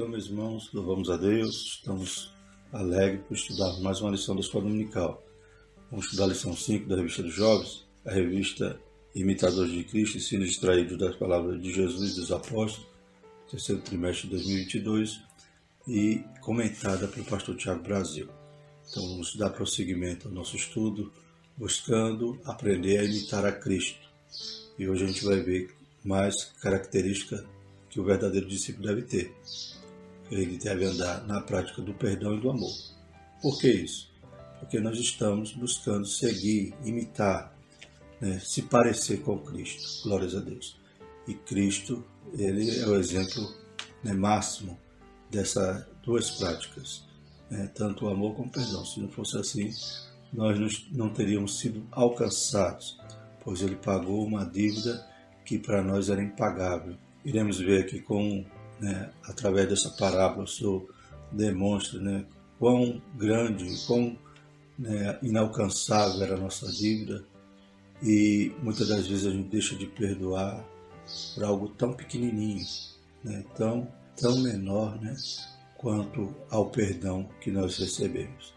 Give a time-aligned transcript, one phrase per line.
[0.00, 2.32] Senhor, meus irmãos, louvamos a Deus, estamos
[2.72, 5.22] alegres por estudar mais uma lição da Escola Dominical.
[5.90, 8.80] Vamos estudar a lição 5 da Revista dos Jovens, a revista
[9.14, 12.88] Imitadores de Cristo, ensinos extraídos das palavras de Jesus e dos Apóstolos,
[13.50, 15.20] terceiro trimestre de 2022,
[15.86, 18.26] e comentada pelo pastor Tiago Brasil.
[18.88, 21.12] Então vamos dar prosseguimento ao nosso estudo,
[21.58, 24.08] buscando aprender a imitar a Cristo.
[24.78, 27.44] E hoje a gente vai ver mais características
[27.90, 29.36] que o verdadeiro discípulo deve ter.
[30.30, 32.72] Ele deve andar na prática do perdão e do amor.
[33.42, 34.10] Por que isso?
[34.58, 37.56] Porque nós estamos buscando seguir, imitar,
[38.20, 40.04] né, se parecer com Cristo.
[40.04, 40.78] Glórias a Deus.
[41.26, 43.42] E Cristo, ele é o exemplo
[44.04, 44.78] né, máximo
[45.30, 47.04] dessas duas práticas,
[47.50, 48.84] né, tanto o amor como o perdão.
[48.84, 49.72] Se não fosse assim,
[50.32, 53.00] nós não teríamos sido alcançados,
[53.42, 55.06] pois ele pagou uma dívida
[55.44, 58.44] que para nós era impagável iremos ver aqui com,
[58.80, 60.88] né, através dessa parábola, o Senhor
[61.30, 62.24] demonstra né,
[62.58, 64.18] quão grande, quão
[64.78, 67.24] né, inalcançável era a nossa dívida
[68.02, 70.64] e muitas das vezes a gente deixa de perdoar
[71.34, 72.64] por algo tão pequenininho,
[73.22, 75.14] né, tão, tão menor né,
[75.76, 78.54] quanto ao perdão que nós recebemos.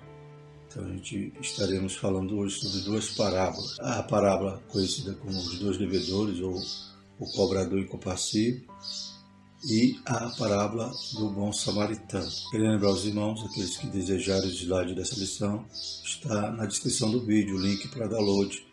[0.68, 3.80] Então a gente estaremos falando hoje sobre duas parábolas.
[3.80, 6.60] A parábola conhecida como os dois devedores ou
[7.20, 8.64] o cobrador incompassível
[9.66, 12.30] e a parábola do bom samaritano.
[12.52, 15.66] Queria lembrar os irmãos, aqueles que desejarem o slide dessa lição,
[16.04, 18.66] está na descrição do vídeo o link para download,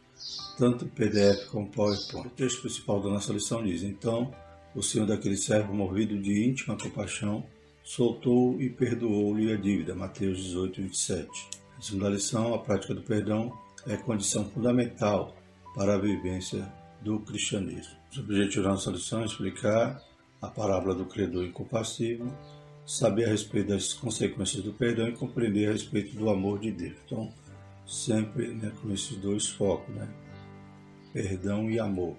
[0.59, 2.27] tanto PDF como PowerPoint.
[2.27, 4.35] O texto principal da nossa lição diz: Então
[4.75, 7.45] o Senhor daquele servo, movido de íntima compaixão,
[7.83, 9.95] soltou e perdoou-lhe a dívida.
[9.95, 11.29] Mateus 18, 27.
[11.79, 13.53] A segunda lição, a prática do perdão
[13.87, 15.37] é condição fundamental
[15.75, 17.95] para a vivência do cristianismo.
[18.17, 20.10] O objetivo da nossa lição é explicar
[20.41, 22.33] a parábola do credor incompassível,
[22.87, 26.97] saber a respeito das consequências do perdão e compreender a respeito do amor de Deus.
[27.05, 27.33] Então,
[27.87, 30.09] sempre né, com esses dois focos, né?
[31.13, 32.17] perdão e amor,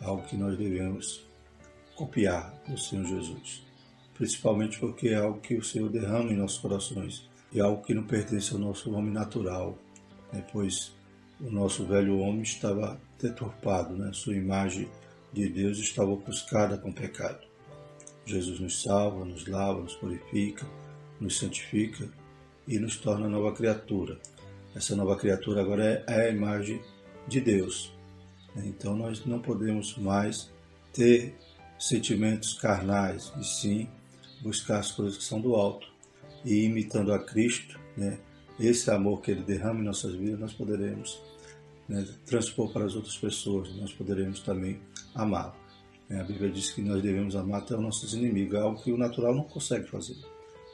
[0.00, 1.24] algo que nós devemos
[1.96, 3.64] copiar do Senhor Jesus,
[4.14, 7.94] principalmente porque é algo que o Senhor derrama em nossos corações e é algo que
[7.94, 9.78] não pertence ao nosso homem natural,
[10.32, 10.44] né?
[10.52, 10.92] pois
[11.40, 14.10] o nosso velho homem estava deturpado, né?
[14.12, 14.88] sua imagem
[15.32, 17.46] de Deus estava ofuscada com pecado.
[18.24, 20.66] Jesus nos salva, nos lava, nos purifica,
[21.20, 22.08] nos santifica
[22.66, 24.18] e nos torna nova criatura.
[24.74, 26.80] Essa nova criatura agora é a imagem
[27.26, 27.92] de Deus.
[28.56, 30.50] Então nós não podemos mais
[30.92, 31.34] ter
[31.78, 33.88] sentimentos carnais, e sim
[34.40, 35.90] buscar as coisas que são do alto.
[36.44, 38.18] E imitando a Cristo, né,
[38.58, 41.20] esse amor que Ele derrama em nossas vidas, nós poderemos
[41.88, 44.80] né, transpor para as outras pessoas, nós poderemos também
[45.14, 45.54] amá-lo.
[46.08, 48.98] É, a Bíblia diz que nós devemos amar até os nossos inimigos, algo que o
[48.98, 50.16] natural não consegue fazer.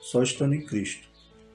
[0.03, 1.09] Só estando em Cristo,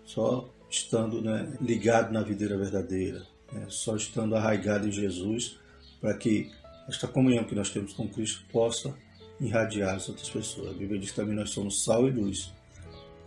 [0.06, 5.60] só estando né, ligado na videira verdadeira, né, só estando arraigado em Jesus,
[6.00, 6.52] para que
[6.88, 8.94] esta comunhão que nós temos com Cristo possa
[9.40, 10.70] irradiar as outras pessoas.
[10.70, 12.54] A Bíblia diz que também nós somos sal e luz.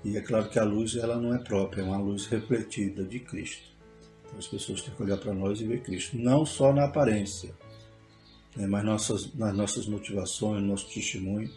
[0.04, 3.18] E é claro que a luz ela não é própria, é uma luz refletida de
[3.20, 3.75] Cristo.
[4.38, 7.54] As pessoas têm que olhar para nós e ver Cristo, não só na aparência,
[8.54, 11.50] né, mas nossas, nas nossas motivações, no nosso testemunho,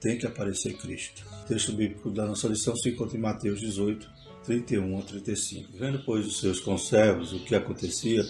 [0.00, 1.24] tem que aparecer Cristo.
[1.44, 4.08] O texto bíblico da nossa lição se encontra em Mateus 18,
[4.44, 5.68] 31 a 35.
[5.74, 8.24] Vendo, pois, os seus conservos o que acontecia,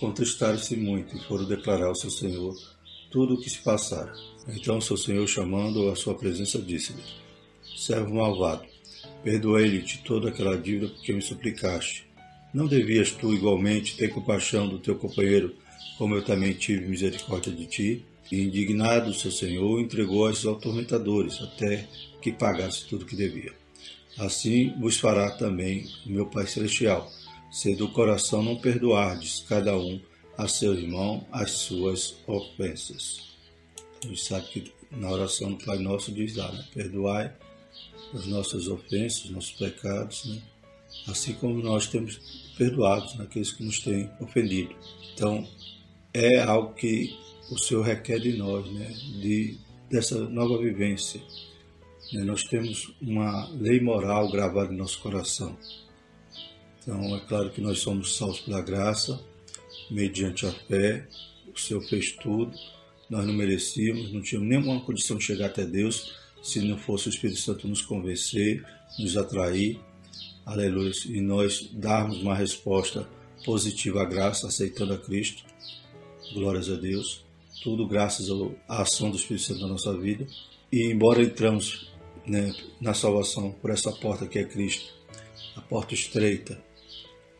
[0.00, 2.54] contristaram-se muito e foram declarar ao seu senhor
[3.10, 4.12] tudo o que se passara.
[4.48, 7.02] Então seu senhor, chamando-o à sua presença, disse-lhe:
[7.76, 8.64] Servo malvado,
[9.22, 12.06] perdoei-lhe toda aquela dívida porque me suplicaste.
[12.54, 15.54] Não devias tu igualmente ter compaixão do teu companheiro
[15.98, 21.86] como eu também tive misericórdia de ti, e indignado seu senhor entregou aos atormentadores, até
[22.20, 23.52] que pagasse tudo que devia.
[24.18, 27.10] Assim vos fará também o meu Pai Celestial,
[27.50, 30.00] se do coração não perdoardes cada um
[30.36, 33.34] a seu irmão as suas ofensas.
[34.02, 36.64] A gente sabe que na oração do Pai Nosso diz lá, né?
[36.72, 37.32] perdoai
[38.12, 40.42] as nossas ofensas, nossos pecados, né?
[41.06, 44.74] assim como nós temos perdoados naqueles que nos têm ofendido.
[45.14, 45.46] Então,
[46.12, 47.16] é algo que
[47.50, 48.88] o Senhor requer de nós, né?
[49.20, 49.58] de,
[49.90, 51.20] dessa nova vivência.
[52.12, 52.24] Né?
[52.24, 55.56] Nós temos uma lei moral gravada em nosso coração.
[56.80, 59.20] Então, é claro que nós somos salvos pela graça,
[59.90, 61.08] mediante a fé.
[61.54, 62.52] O Senhor fez tudo,
[63.08, 67.10] nós não merecíamos, não tínhamos nenhuma condição de chegar até Deus se não fosse o
[67.10, 68.62] Espírito Santo nos convencer,
[68.98, 69.80] nos atrair,
[70.44, 73.08] aleluia, e nós darmos uma resposta
[73.44, 75.44] positiva à graça, aceitando a Cristo
[76.32, 77.24] glórias a Deus,
[77.62, 78.28] tudo graças
[78.68, 80.26] à ação do Espírito Santo na nossa vida.
[80.70, 81.92] E embora entramos
[82.26, 84.92] né, na salvação por essa porta que é Cristo,
[85.56, 86.58] a porta estreita.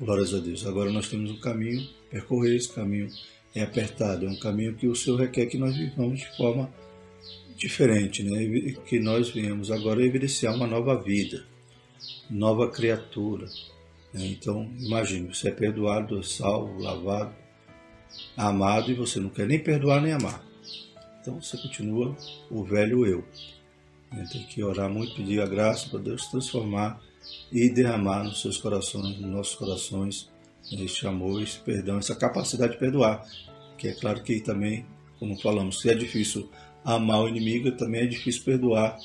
[0.01, 0.67] Glórias a Deus.
[0.67, 3.09] Agora nós temos um caminho, percorrer esse caminho
[3.55, 6.73] é apertado, é um caminho que o Senhor requer que nós vivamos de forma
[7.57, 8.75] diferente, né?
[8.87, 11.47] que nós viemos agora evidenciar uma nova vida,
[12.35, 13.47] nova criatura.
[14.13, 14.27] Né?
[14.27, 17.33] Então, imagine, você é perdoado, salvo, lavado,
[18.37, 20.45] amado e você não quer nem perdoar nem amar.
[21.21, 22.15] Então você continua
[22.51, 23.25] o velho eu.
[24.31, 27.01] Tem que orar muito, pedir a graça para Deus transformar
[27.51, 30.31] e derramar nos seus corações, nos nossos corações,
[30.71, 33.27] este amor, esse perdão, essa capacidade de perdoar.
[33.79, 34.87] Que é claro que também,
[35.19, 36.49] como falamos, se é difícil
[36.85, 38.97] amar o inimigo, também é difícil perdoar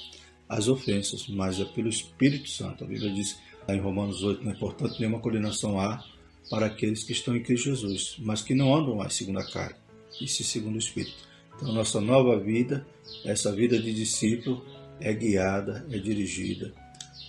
[0.50, 2.84] as ofensas, mas é pelo Espírito Santo.
[2.84, 3.38] A Bíblia diz
[3.68, 6.04] em Romanos 8, não é portanto nenhuma condenação há
[6.50, 9.76] para aqueles que estão em Cristo Jesus, mas que não andam mais segundo a carne,
[10.20, 11.30] e se segundo o Espírito.
[11.56, 12.88] Então, nossa nova vida,
[13.24, 14.66] essa vida de discípulo,
[15.00, 16.74] é guiada, é dirigida,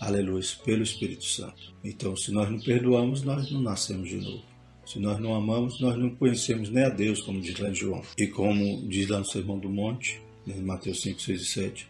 [0.01, 1.75] aleluia, pelo Espírito Santo.
[1.85, 4.43] Então, se nós não perdoamos, nós não nascemos de novo.
[4.87, 8.03] Se nós não amamos, nós não conhecemos nem a Deus, como diz lá em João.
[8.17, 11.90] E como diz lá no Sermão do Monte, né, em Mateus 5, 6 e 7,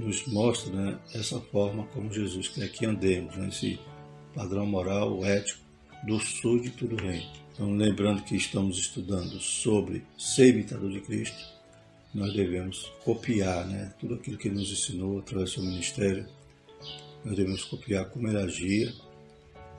[0.00, 3.78] nos mostra né, essa forma como Jesus quer que andemos, né, esse
[4.34, 5.60] padrão moral, ético,
[6.06, 7.30] do súdito do reino.
[7.52, 11.38] Então, lembrando que estamos estudando sobre ser imitador de Cristo,
[12.14, 16.26] nós devemos copiar né, tudo aquilo que ele nos ensinou através do seu ministério.
[17.22, 18.92] Nós devemos copiar como ele agia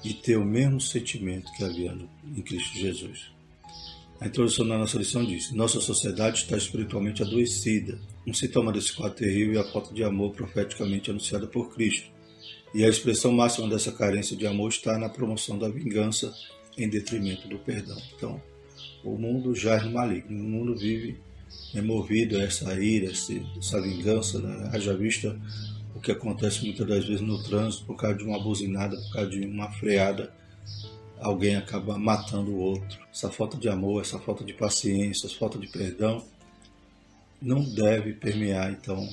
[0.03, 3.31] e ter o mesmo sentimento que havia em Cristo Jesus.
[4.21, 7.99] A introdução da nossa lição diz: Nossa sociedade está espiritualmente adoecida.
[8.25, 12.11] Um sintoma desse quadro terrível é a falta de amor profeticamente anunciada por Cristo.
[12.71, 16.31] E a expressão máxima dessa carência de amor está na promoção da vingança
[16.77, 17.97] em detrimento do perdão.
[18.15, 18.39] Então,
[19.03, 21.17] o mundo jaz no maligno, o mundo vive
[21.73, 24.69] é movido a essa ira, essa vingança, né?
[24.71, 25.35] haja vista
[25.95, 29.29] o que acontece muitas das vezes no trânsito, por causa de uma buzinada, por causa
[29.31, 30.31] de uma freada,
[31.21, 32.99] alguém acaba matando o outro.
[33.13, 36.25] Essa falta de amor, essa falta de paciência, essa falta de perdão,
[37.41, 39.07] não deve permear então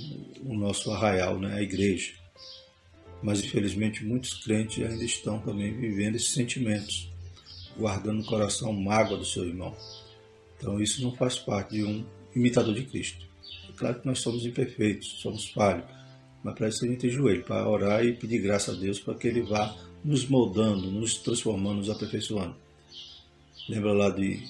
[0.45, 1.55] o nosso arraial, né?
[1.55, 2.15] a igreja.
[3.23, 7.11] Mas infelizmente muitos crentes ainda estão também vivendo esses sentimentos,
[7.77, 9.77] guardando no coração mágoa do seu irmão.
[10.57, 13.27] Então isso não faz parte de um imitador de Cristo.
[13.69, 15.85] É claro que nós somos imperfeitos, somos falhos,
[16.49, 19.15] mas para isso a gente tem joelho, para orar e pedir graça a Deus para
[19.15, 22.56] que Ele vá nos moldando, nos transformando, nos aperfeiçoando.
[23.69, 24.43] Lembra lá de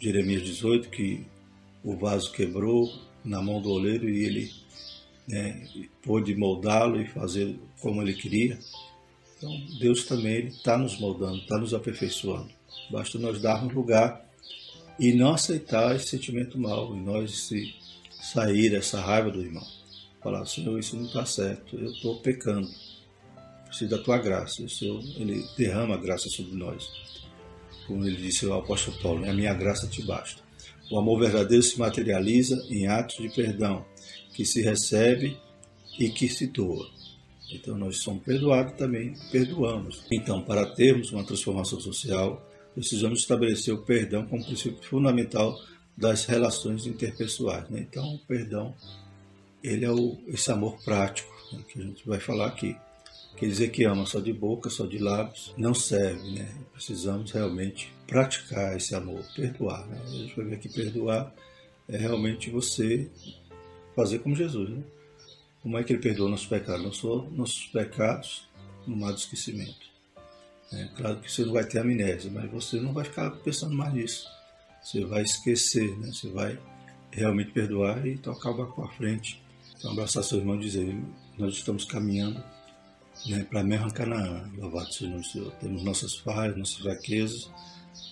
[0.00, 1.24] Jeremias 18 que
[1.84, 2.92] o vaso quebrou
[3.24, 4.52] na mão do oleiro e ele
[5.28, 5.68] né,
[6.02, 8.58] pôde moldá-lo e fazer como ele queria.
[9.36, 12.50] Então Deus também está nos moldando, está nos aperfeiçoando.
[12.90, 14.28] Basta nós darmos lugar
[14.98, 17.48] e não aceitar esse sentimento mal, e nós
[18.10, 19.66] sair dessa raiva do irmão.
[20.24, 22.66] Falar, Senhor, isso não está certo, eu estou pecando,
[23.66, 24.62] preciso da tua graça.
[24.62, 26.90] O Senhor, Ele derrama a graça sobre nós.
[27.86, 29.28] Como ele disse ao apóstolo Paulo, né?
[29.28, 30.42] a minha graça te basta.
[30.90, 33.84] O amor verdadeiro se materializa em atos de perdão,
[34.32, 35.36] que se recebe
[35.98, 36.88] e que se doa.
[37.52, 40.02] Então nós somos perdoados também, perdoamos.
[40.10, 42.42] Então, para termos uma transformação social,
[42.74, 45.54] precisamos estabelecer o perdão como princípio fundamental
[45.94, 47.68] das relações interpessoais.
[47.68, 47.86] Né?
[47.88, 48.74] Então, o perdão,
[49.64, 52.76] ele é o, esse amor prático né, que a gente vai falar aqui.
[53.36, 56.54] Quer dizer que ama só de boca, só de lábios, não serve, né?
[56.72, 60.00] Precisamos realmente praticar esse amor, perdoar, né?
[60.04, 61.34] A gente vai ver que perdoar
[61.88, 63.10] é realmente você
[63.96, 64.82] fazer como Jesus, né?
[65.62, 66.84] Como é que ele perdoa nossos pecados?
[66.84, 68.46] Não só nossos pecados
[68.86, 69.94] no mar do esquecimento.
[70.72, 73.92] É claro que você não vai ter amnésia, mas você não vai ficar pensando mais
[73.94, 74.28] nisso.
[74.82, 76.12] Você vai esquecer, né?
[76.12, 76.58] você vai
[77.10, 79.42] realmente perdoar e tocar o barco para frente.
[79.84, 80.96] Então, abraçar seu irmão e dizer:
[81.36, 82.42] Nós estamos caminhando
[83.26, 84.50] né, para a mesma Canaã.
[84.56, 85.52] Louvado seja o nome do Senhor.
[85.56, 87.50] Temos nossas falhas, nossas fraquezas,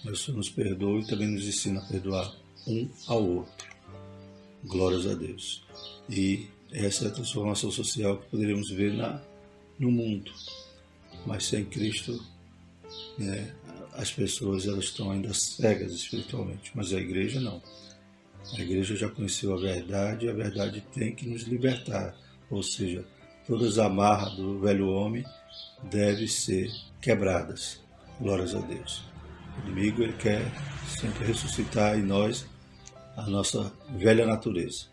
[0.05, 2.31] mas o Senhor nos perdoa e também nos ensina a perdoar
[2.67, 3.67] um ao outro.
[4.63, 5.65] Glórias a Deus.
[6.11, 9.23] E essa é a transformação social que poderíamos ver na,
[9.79, 10.31] no mundo.
[11.25, 12.23] Mas sem Cristo
[13.17, 13.55] né,
[13.95, 17.63] as pessoas elas estão ainda cegas espiritualmente, mas a igreja não.
[18.57, 22.15] A igreja já conheceu a verdade e a verdade tem que nos libertar.
[22.51, 23.05] Ou seja,
[23.47, 25.25] todas as amarras do velho homem
[25.85, 26.71] devem ser
[27.01, 27.81] quebradas.
[28.21, 29.05] Glórias a Deus.
[29.57, 30.43] O inimigo ele quer
[30.87, 32.47] sempre ressuscitar em nós
[33.17, 34.87] a nossa velha natureza,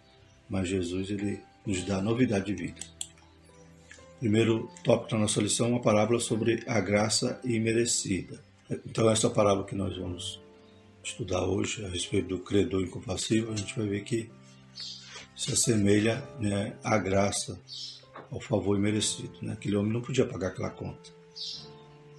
[0.50, 2.82] mas Jesus ele nos dá novidade de vida.
[4.20, 8.44] Primeiro tópico da nossa lição uma parábola sobre a graça imerecida.
[8.70, 10.42] Então, essa parábola que nós vamos
[11.04, 14.30] estudar hoje a respeito do credor incompassível, a gente vai ver que
[15.36, 17.60] se assemelha né, à graça
[18.32, 19.34] ao favor imerecido.
[19.42, 19.54] Né?
[19.54, 21.10] Aquele homem não podia pagar aquela conta.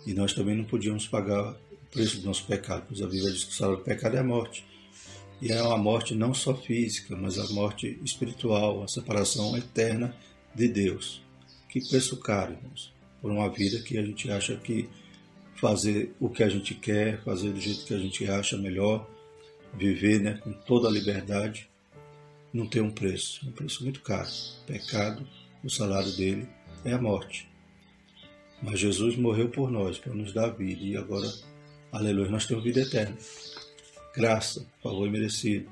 [0.06, 3.44] E nós também não podíamos pagar o preço do nosso pecado, pois a Bíblia diz
[3.44, 4.64] que o salário do pecado é a morte.
[5.42, 10.14] E é uma morte não só física, mas a morte espiritual, a separação eterna
[10.54, 11.22] de Deus.
[11.68, 14.88] Que preço caro, irmãos, por uma vida que a gente acha que
[15.60, 19.08] fazer o que a gente quer, fazer do jeito que a gente acha melhor,
[19.74, 21.68] viver né, com toda a liberdade,
[22.52, 24.28] não tem um preço, um preço muito caro.
[24.66, 25.26] Pecado,
[25.62, 26.48] o salário dele
[26.84, 27.48] é a morte.
[28.62, 31.30] Mas Jesus morreu por nós, para nos dar vida, e agora,
[31.92, 33.16] aleluia, nós temos vida eterna.
[34.16, 35.70] Graça, favor merecido.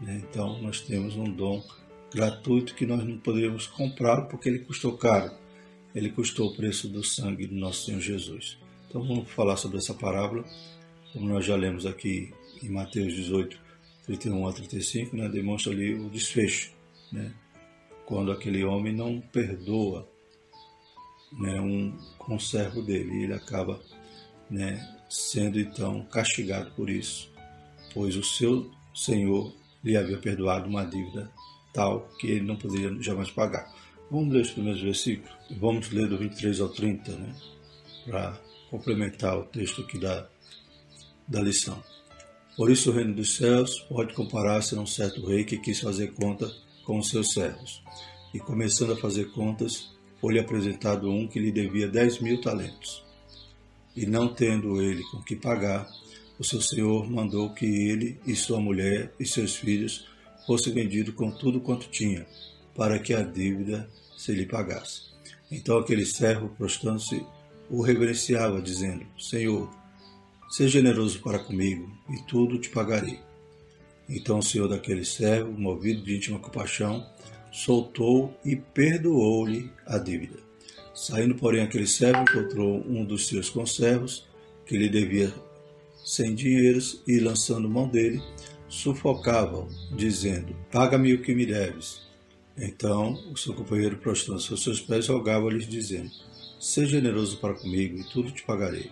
[0.00, 0.22] Né?
[0.28, 1.64] Então, nós temos um dom
[2.12, 5.32] gratuito que nós não poderíamos comprar porque ele custou caro.
[5.94, 8.58] Ele custou o preço do sangue do nosso Senhor Jesus.
[8.90, 10.44] Então, vamos falar sobre essa parábola,
[11.12, 13.56] como nós já lemos aqui em Mateus 18,
[14.04, 16.72] 31 a 35, né, demonstra ali o desfecho,
[17.12, 17.32] né,
[18.04, 20.08] quando aquele homem não perdoa
[21.38, 23.80] né, um conservo dele, ele acaba
[24.50, 27.30] né, sendo então castigado por isso,
[27.94, 29.54] pois o seu senhor
[29.84, 31.30] lhe havia perdoado uma dívida
[31.72, 33.72] tal que ele não poderia jamais pagar.
[34.10, 35.30] Vamos ler os primeiros versículos?
[35.60, 37.36] Vamos ler do 23 ao 30, né,
[38.04, 40.26] para complementar o texto aqui da,
[41.26, 41.82] da lição.
[42.56, 46.12] Por isso o reino dos céus pode comparar-se a um certo rei que quis fazer
[46.12, 46.50] conta
[46.84, 47.82] com os seus servos.
[48.32, 53.02] E começando a fazer contas, foi-lhe apresentado um que lhe devia dez mil talentos.
[53.96, 55.88] E não tendo ele com que pagar,
[56.38, 60.06] o seu senhor mandou que ele e sua mulher e seus filhos
[60.46, 62.26] fossem vendidos com tudo quanto tinha,
[62.74, 65.10] para que a dívida se lhe pagasse.
[65.50, 67.24] Então aquele servo, prostrando-se,
[67.70, 69.70] o reverenciava, dizendo: Senhor,
[70.50, 73.20] Seja generoso para comigo, e tudo te pagarei.
[74.08, 77.06] Então o senhor daquele servo, movido de íntima compaixão,
[77.52, 80.40] soltou e perdoou-lhe a dívida.
[80.92, 84.26] Saindo, porém, aquele servo encontrou um dos seus conservos,
[84.66, 85.32] que lhe devia
[86.04, 88.20] cem dinheiros, e lançando mão dele,
[88.68, 92.00] sufocava-o, dizendo: Paga-me o que me deves.
[92.58, 96.10] Então o seu companheiro, prostrando-se aos seus pés, rogava-lhes, dizendo:
[96.60, 98.90] Seja generoso para comigo, e tudo te pagarei.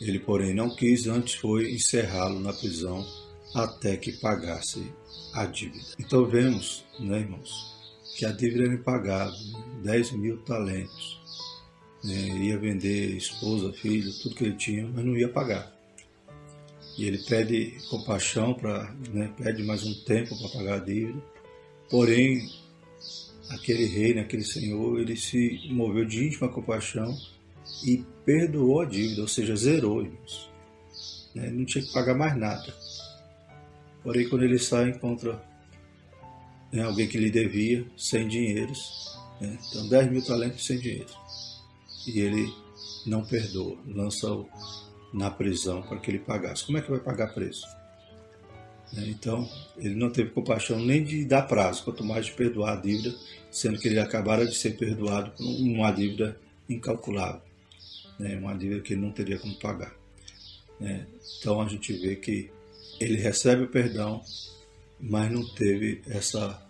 [0.00, 3.06] Ele, porém, não quis, antes foi encerrá-lo na prisão
[3.54, 4.92] até que pagasse
[5.32, 5.94] a dívida.
[6.00, 7.76] Então vemos, né, irmãos,
[8.16, 9.38] que a dívida era impagável,
[9.84, 11.20] 10 mil talentos.
[12.02, 15.72] Né, ia vender esposa, filho, tudo que ele tinha, mas não ia pagar.
[16.98, 21.22] E ele pede compaixão, para, né, pede mais um tempo para pagar a dívida.
[21.88, 22.48] Porém,
[23.50, 27.16] aquele rei, aquele senhor, ele se moveu de íntima compaixão
[27.84, 30.50] e perdoou a dívida, ou seja, zerou, irmãos.
[31.34, 31.50] Né?
[31.50, 32.74] Não tinha que pagar mais nada.
[34.02, 35.42] Porém, quando ele sai, encontra
[36.72, 39.18] né, alguém que lhe devia 100 dinheiros.
[39.40, 39.58] Né?
[39.68, 41.12] Então, 10 mil talentos sem dinheiro.
[42.06, 42.52] E ele
[43.06, 44.48] não perdoa, lança-o
[45.12, 46.64] na prisão para que ele pagasse.
[46.64, 47.66] Como é que vai pagar preço?
[48.96, 49.08] Né?
[49.08, 53.14] Então, ele não teve compaixão nem de dar prazo, quanto mais de perdoar a dívida,
[53.50, 56.38] sendo que ele acabara de ser perdoado por uma dívida
[56.68, 57.46] incalculável
[58.18, 59.94] né, uma dívida que ele não teria como pagar.
[60.80, 61.06] Né?
[61.38, 62.50] Então a gente vê que
[63.00, 64.22] ele recebe o perdão,
[65.00, 66.62] mas não teve essa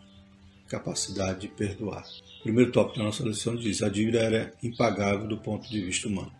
[0.68, 2.04] capacidade de perdoar.
[2.40, 6.08] O primeiro tópico da nossa lição diz: a dívida era impagável do ponto de vista
[6.08, 6.32] humano.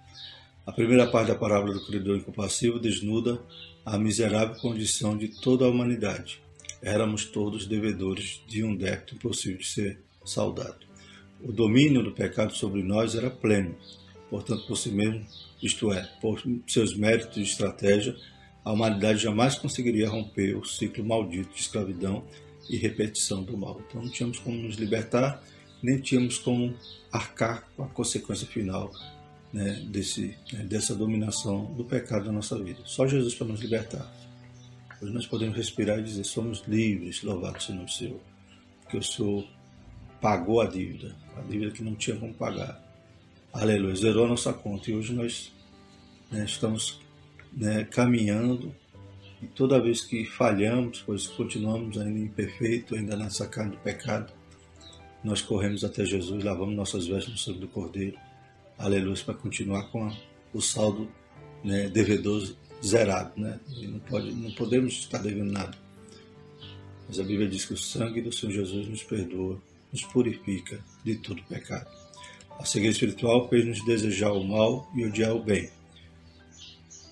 [0.64, 3.40] A primeira parte da parábola do credor incompassivo desnuda
[3.86, 6.42] a miserável condição de toda a humanidade.
[6.82, 10.84] Éramos todos devedores de um débito impossível de ser saldado.
[11.40, 13.76] O domínio do pecado sobre nós era pleno,
[14.28, 15.24] portanto, por si mesmo,
[15.62, 18.16] isto é, por seus méritos e estratégia,
[18.64, 22.24] a humanidade jamais conseguiria romper o ciclo maldito de escravidão
[22.68, 23.80] e repetição do mal.
[23.86, 25.40] Então não tínhamos como nos libertar,
[25.80, 26.74] nem tínhamos como
[27.12, 28.90] arcar com a consequência final
[29.52, 32.80] né, desse, né, dessa dominação do pecado na nossa vida.
[32.84, 34.10] Só Jesus para nos libertar.
[35.00, 38.20] Hoje nós podemos respirar e dizer: somos livres, louvado seja o Senhor,
[38.82, 39.46] porque o Senhor
[40.20, 42.82] pagou a dívida, a dívida que não tinha como pagar.
[43.52, 44.90] Aleluia, zerou a nossa conta.
[44.90, 45.52] E hoje nós
[46.30, 47.00] né, estamos
[47.52, 48.74] né, caminhando
[49.42, 54.32] e toda vez que falhamos, pois continuamos ainda imperfeito, ainda nessa carne do pecado,
[55.22, 58.16] nós corremos até Jesus, lavamos nossas vestes no sangue do Cordeiro.
[58.78, 60.14] Aleluia, para continuar com a,
[60.52, 61.08] o saldo
[61.64, 63.32] né, devedoso zerado.
[63.40, 63.58] Né?
[63.74, 65.76] E não, pode, não podemos estar devendo nada.
[67.08, 71.16] Mas a Bíblia diz que o sangue do Senhor Jesus nos perdoa, nos purifica de
[71.16, 71.88] todo pecado.
[72.58, 75.70] A cegueira espiritual fez-nos desejar o mal e odiar o bem.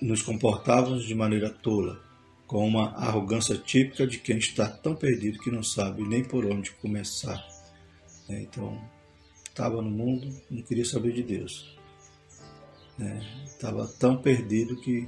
[0.01, 1.99] Nos comportávamos de maneira tola,
[2.45, 6.71] com uma arrogância típica de quem está tão perdido que não sabe nem por onde
[6.71, 7.43] começar.
[8.29, 8.79] É, então,
[9.55, 11.73] estava no mundo, não queria saber de Deus.
[13.45, 13.93] Estava né?
[13.97, 15.07] tão perdido que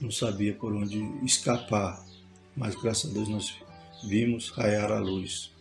[0.00, 2.02] não sabia por onde escapar.
[2.56, 3.54] Mas graças a Deus nós
[4.04, 5.52] vimos raiar a luz.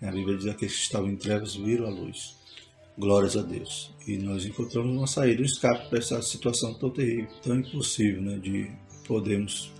[0.00, 2.36] A Bíblia diz que aqueles que estavam em trevas viram a luz.
[2.96, 3.92] Glórias a Deus.
[4.06, 8.70] E nós encontramos uma saída, um escape dessa situação tão terrível, tão impossível, né, de
[9.04, 9.72] podermos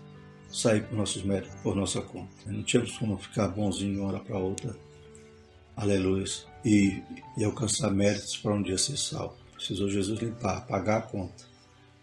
[0.50, 2.28] sair por nossos méritos, por nossa conta.
[2.46, 4.76] Não tínhamos como ficar bonzinho de uma hora para outra,
[5.78, 6.24] aleluia,
[6.64, 7.02] e,
[7.36, 9.36] e alcançar méritos para um dia ser salvo.
[9.54, 11.44] Precisou Jesus limpar, pagar a conta.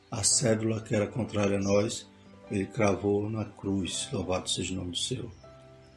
[0.10, 2.08] A cédula que era contrária a nós,
[2.50, 5.32] ele cravou na cruz, louvado seja o nome do Senhor.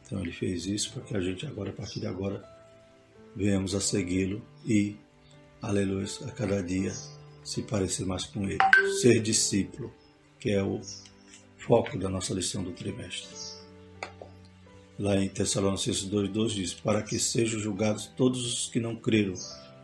[0.04, 2.42] Então ele fez isso para que a gente agora, a partir de agora,
[3.36, 4.96] venhamos a segui-lo e,
[5.62, 6.92] aleluia, a cada dia
[7.44, 8.58] se parecer mais com ele.
[9.00, 9.92] Ser discípulo,
[10.40, 10.80] que é o
[11.58, 13.57] foco da nossa lição do trimestre.
[14.98, 19.34] Lá em Tessalonicenses 2,2 diz: Para que sejam julgados todos os que não creram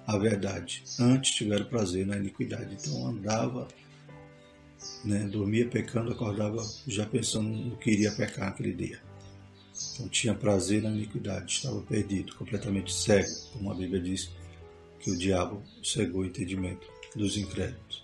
[0.07, 2.75] a verdade, antes tiveram prazer na iniquidade.
[2.75, 3.69] Então andava,
[5.05, 9.01] né, dormia pecando, acordava já pensando no que iria pecar naquele dia.
[9.93, 14.31] Então tinha prazer na iniquidade, estava perdido, completamente cego, como a Bíblia diz
[14.99, 18.04] que o diabo cegou o entendimento dos incrédulos.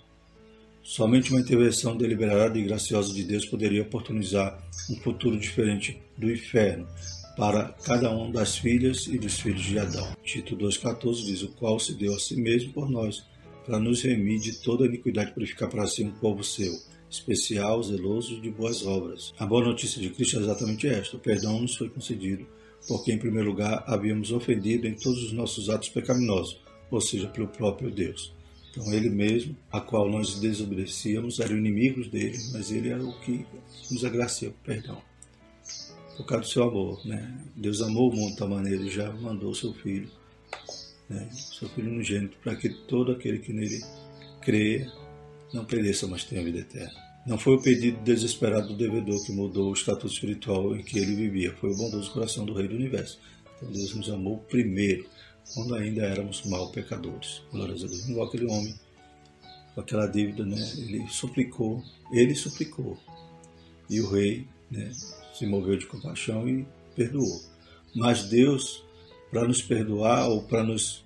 [0.83, 6.87] Somente uma intervenção deliberada e graciosa de Deus poderia oportunizar um futuro diferente do inferno
[7.37, 10.15] para cada um das filhas e dos filhos de Adão.
[10.23, 13.23] Tito 2,14 diz: O qual se deu a si mesmo por nós,
[13.65, 16.73] para nos remir de toda iniquidade purificar para si um povo seu,
[17.09, 19.33] especial, zeloso de boas obras.
[19.37, 22.47] A boa notícia de Cristo é exatamente esta: o perdão nos foi concedido,
[22.87, 26.59] porque, em primeiro lugar, havíamos ofendido em todos os nossos atos pecaminosos,
[26.89, 28.33] ou seja, pelo próprio Deus.
[28.71, 33.45] Então ele mesmo, a qual nós desobedecíamos, eram inimigos dele, mas ele era o que
[33.91, 35.01] nos agraciou, perdão.
[36.15, 37.37] Por causa do seu amor, né?
[37.55, 40.09] Deus amou o mundo da maneira e já mandou seu filho,
[41.09, 41.27] né?
[41.31, 43.81] seu filho no gênito, para que todo aquele que nele
[44.41, 44.87] crê
[45.53, 47.11] não pereça, mas tenha vida eterna.
[47.25, 51.15] Não foi o pedido desesperado do devedor que mudou o estatuto espiritual em que ele
[51.15, 53.19] vivia, foi o bondoso coração do Rei do Universo.
[53.57, 55.05] Então Deus nos amou primeiro
[55.53, 57.41] quando ainda éramos mal pecadores.
[57.51, 58.07] Glórias a Deus.
[58.07, 58.75] Igual aquele homem,
[59.73, 60.57] com aquela dívida, né?
[60.77, 62.97] Ele suplicou, ele suplicou.
[63.89, 64.91] E o rei né,
[65.33, 67.41] se moveu de compaixão e perdoou.
[67.93, 68.83] Mas Deus,
[69.29, 71.03] para nos perdoar ou para nos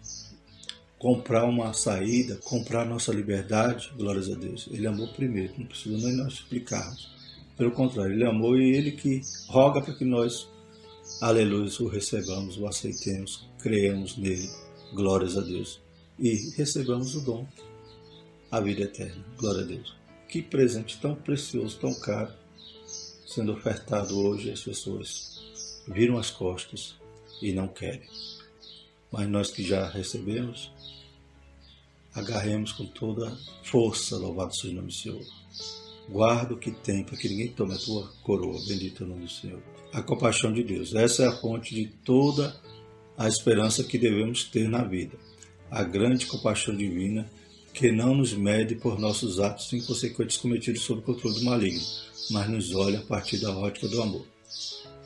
[0.99, 6.15] comprar uma saída, comprar nossa liberdade, glórias a Deus, Ele amou primeiro, não precisa nem
[6.15, 7.13] nós explicarmos.
[7.57, 10.47] Pelo contrário, Ele amou e Ele que roga para que nós,
[11.21, 14.49] aleluia, o recebamos, o aceitemos, creamos nele,
[14.93, 15.81] glórias a Deus,
[16.19, 17.47] e recebamos o dom,
[18.51, 19.95] a vida eterna, glória a Deus.
[20.27, 22.33] Que presente tão precioso, tão caro,
[23.25, 25.41] sendo ofertado hoje às pessoas.
[25.87, 26.95] Viram as costas
[27.41, 28.07] e não querem.
[29.11, 30.71] Mas nós que já recebemos,
[32.13, 35.25] agarremos com toda força, louvado seja o nome do Senhor.
[36.09, 39.25] Guarda o que tem, para que ninguém tome a tua coroa, bendito é o nome
[39.25, 39.74] do Senhor.
[39.95, 42.53] A compaixão de Deus, essa é a fonte de toda
[43.17, 45.17] a esperança que devemos ter na vida,
[45.71, 47.31] a grande compaixão divina
[47.73, 51.81] que não nos mede por nossos atos inconsequentes cometidos sob o controle do maligno,
[52.31, 54.25] mas nos olha a partir da ótica do amor.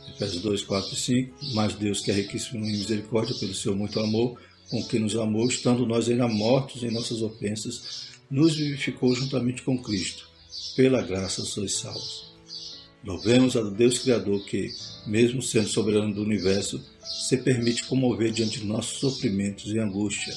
[0.09, 1.35] Efésios 2, 4 e 5.
[1.53, 5.47] Mas Deus, que é riquíssimo em misericórdia pelo seu muito amor, com que nos amou,
[5.47, 10.27] estando nós ainda mortos em nossas ofensas, nos vivificou juntamente com Cristo.
[10.75, 12.28] Pela graça sois salvos.
[13.03, 14.69] Louvemos a Deus Criador que,
[15.07, 20.33] mesmo sendo soberano do universo, se permite comover diante de nossos sofrimentos e angústia.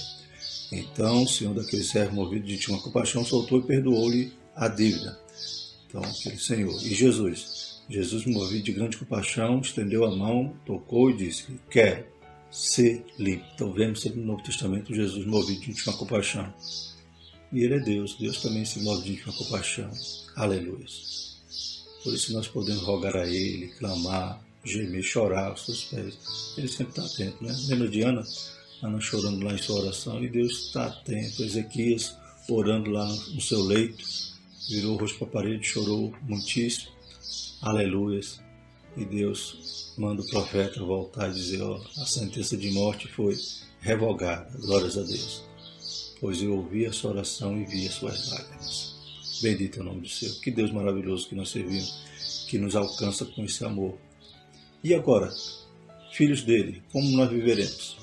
[0.70, 5.18] Então o Senhor daquele servo movido de uma compaixão soltou e perdoou-lhe a dívida.
[5.86, 6.74] Então aquele Senhor.
[6.82, 12.08] E Jesus, Jesus movido de grande compaixão, estendeu a mão, tocou e disse, quer
[12.50, 13.44] ser limpo.
[13.54, 16.52] Então vemos sempre no Novo Testamento Jesus movido de uma compaixão.
[17.52, 19.90] E Ele é Deus, Deus também se move de uma compaixão.
[20.36, 20.86] Aleluia.
[22.02, 26.18] Por isso nós podemos rogar a Ele, clamar, gemer, chorar aos seus pés.
[26.56, 27.54] Ele sempre está atento, né?
[27.68, 28.22] Lembra de Ana?
[28.82, 31.42] Ana chorando lá em sua oração e Deus está atento.
[31.42, 32.16] Ezequias
[32.48, 34.04] orando lá no seu leito,
[34.68, 36.90] virou o rosto para a parede, chorou muitíssimo.
[37.60, 38.40] Aleluias.
[38.96, 43.36] E Deus manda o profeta voltar e dizer: ó, a sentença de morte foi
[43.80, 44.50] revogada.
[44.58, 45.42] Glórias a Deus.
[46.20, 48.91] Pois eu ouvi a sua oração e vi as suas lágrimas.
[49.42, 50.34] Bendito é o nome do Senhor.
[50.40, 53.98] Que Deus maravilhoso que nós servimos, que nos alcança com esse amor.
[54.84, 55.32] E agora,
[56.12, 57.96] filhos dele, como nós viveremos?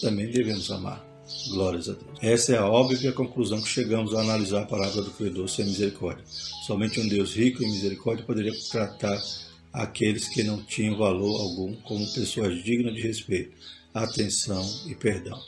[0.00, 1.04] Também devemos amar.
[1.48, 2.18] Glórias a Deus.
[2.20, 6.24] Essa é a óbvia conclusão que chegamos a analisar a palavra do Criador sem misericórdia.
[6.66, 9.20] Somente um Deus rico em misericórdia poderia tratar
[9.72, 13.52] aqueles que não tinham valor algum como pessoas dignas de respeito,
[13.92, 15.40] atenção e perdão.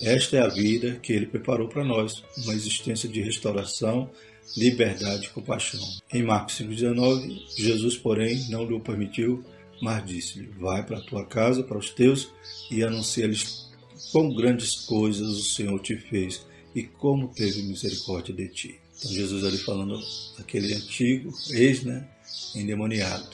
[0.00, 4.10] Esta é a vida que ele preparou para nós, uma existência de restauração,
[4.56, 5.80] liberdade e compaixão.
[6.12, 9.44] Em Marcos 5,19, Jesus, porém, não lhe permitiu,
[9.80, 12.28] mas disse-lhe: Vai para a tua casa, para os teus,
[12.70, 13.70] e anuncia-lhes
[14.12, 18.80] quão grandes coisas o Senhor te fez e como teve misericórdia de ti.
[18.98, 20.00] Então, Jesus ali falando
[20.38, 22.08] aquele antigo ex, né,
[22.54, 23.30] endemoniado,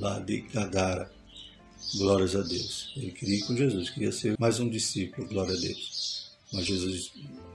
[0.00, 1.10] lá de Gadara.
[1.96, 2.92] Glórias a Deus.
[2.96, 5.97] Ele queria ir com Jesus, queria ser mais um discípulo, glória a Deus.
[6.52, 7.12] Mas Jesus,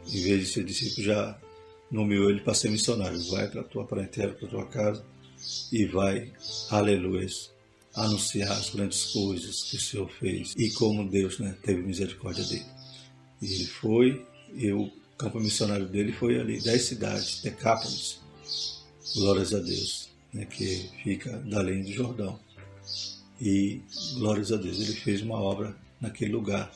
[0.08, 1.40] em vez de ser discípulo, já
[1.92, 3.22] nomeou ele para ser missionário.
[3.30, 5.04] Vai para a tua parentela, para a tua casa
[5.72, 6.32] e vai,
[6.70, 7.28] aleluia,
[7.94, 12.66] anunciar as grandes coisas que o Senhor fez e como Deus né, teve misericórdia dele.
[13.42, 14.26] E ele foi,
[14.56, 18.20] e o campo missionário dele foi ali, dez cidades, Decápolis,
[19.16, 22.40] glórias a Deus, né, que fica da além do Jordão.
[23.42, 23.82] E
[24.16, 26.72] glórias a Deus, ele fez uma obra naquele lugar,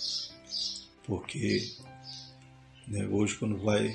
[1.06, 1.72] porque
[2.88, 3.94] né, hoje quando vai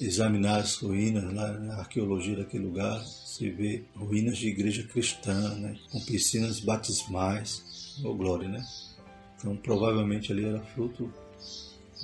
[0.00, 5.76] examinar as ruínas lá na arqueologia daquele lugar, se vê ruínas de igreja cristã, né,
[5.90, 8.64] com piscinas batismais, oh glória, né?
[9.36, 11.12] Então provavelmente ali era fruto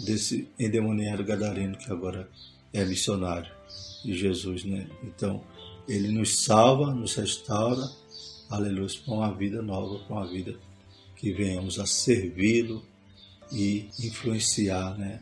[0.04, 2.28] desse endemoniado gadareno que agora
[2.72, 3.50] é missionário
[4.04, 4.88] de Jesus, né?
[5.02, 5.42] Então
[5.88, 7.88] ele nos salva, nos restaura,
[8.48, 10.54] aleluia, para uma vida nova, para uma vida
[11.16, 12.84] que venhamos a servi-lo
[13.52, 15.20] e influenciar, né?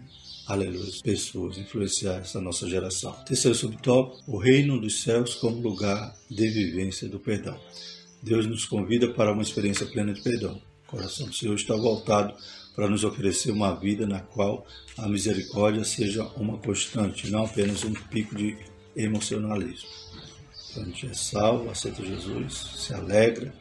[0.49, 3.13] Aleluia, pessoas, influenciar essa nossa geração.
[3.27, 7.61] Terceiro subtópico, o reino dos céus como lugar de vivência do perdão.
[8.23, 10.61] Deus nos convida para uma experiência plena de perdão.
[10.87, 12.35] O coração do Senhor está voltado
[12.75, 17.93] para nos oferecer uma vida na qual a misericórdia seja uma constante, não apenas um
[17.93, 18.57] pico de
[18.97, 19.91] emocionalismo.
[20.71, 23.53] Então a gente é salvo, aceita Jesus, se alegra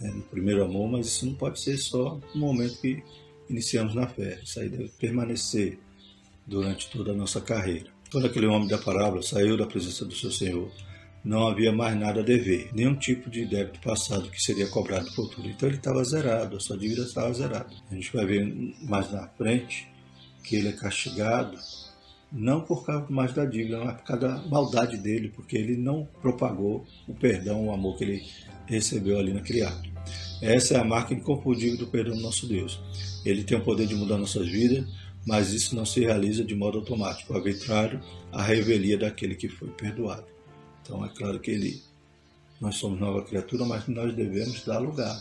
[0.00, 3.02] né, no primeiro amor, mas isso não pode ser só no momento que
[3.50, 4.40] iniciamos na fé.
[4.42, 5.78] Isso aí deve permanecer
[6.46, 7.86] durante toda a nossa carreira.
[8.10, 10.70] Quando aquele homem da parábola saiu da presença do seu Senhor,
[11.24, 15.12] não havia mais nada a dever, nenhum tipo de débito passado que seria cobrado no
[15.12, 15.48] futuro.
[15.48, 17.70] Então ele estava zerado, a sua dívida estava zerada.
[17.90, 18.44] A gente vai ver
[18.82, 19.88] mais na frente
[20.44, 21.56] que ele é castigado,
[22.30, 26.06] não por causa mais da dívida, mas por causa da maldade dele, porque ele não
[26.20, 28.22] propagou o perdão, o amor que ele
[28.66, 29.88] recebeu ali naquele ato.
[30.42, 32.78] Essa é a marca inconfundível do perdão do nosso Deus.
[33.24, 34.84] Ele tem o poder de mudar nossas vidas,
[35.26, 40.26] mas isso não se realiza de modo automático, arbitrário, a revelia daquele que foi perdoado.
[40.82, 41.82] Então é claro que ele,
[42.60, 45.18] nós somos nova criatura, mas nós devemos dar lugar.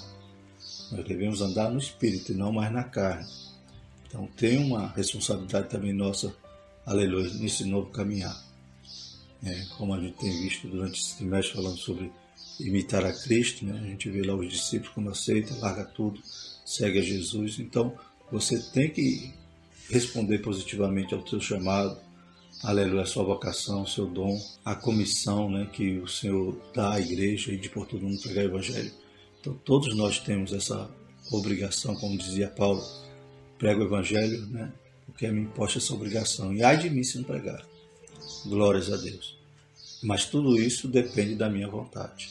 [0.92, 3.26] Nós devemos andar no espírito e não mais na carne.
[4.06, 6.36] Então tem uma responsabilidade também nossa,
[6.86, 8.44] aleluia, nesse novo caminhar.
[9.46, 12.12] É, como a gente tem visto durante esse trimestre falando sobre
[12.60, 13.78] imitar a Cristo, né?
[13.78, 16.22] a gente vê lá os discípulos quando aceita, larga tudo,
[16.66, 17.60] segue a Jesus.
[17.60, 17.98] Então
[18.32, 19.34] você tem que
[19.90, 21.98] responder positivamente ao seu chamado,
[22.64, 27.52] aleluia, a sua vocação, seu dom, a comissão né, que o Senhor dá à igreja
[27.52, 28.92] e de por todo mundo pregar o Evangelho.
[29.40, 30.90] Então, todos nós temos essa
[31.32, 32.84] obrigação, como dizia Paulo,
[33.58, 34.72] prego o Evangelho, né,
[35.06, 36.54] porque me imposta essa obrigação.
[36.54, 37.66] E ai de mim se não pregar.
[38.46, 39.38] Glórias a Deus.
[40.02, 42.30] Mas tudo isso depende da minha vontade.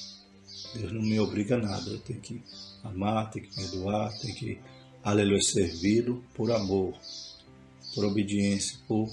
[0.74, 1.90] Deus não me obriga a nada.
[1.90, 2.42] Eu tenho que
[2.82, 4.58] amar, tenho que perdoar, tenho que,
[5.02, 6.94] aleluia, servir por amor
[7.94, 9.08] por obediência, por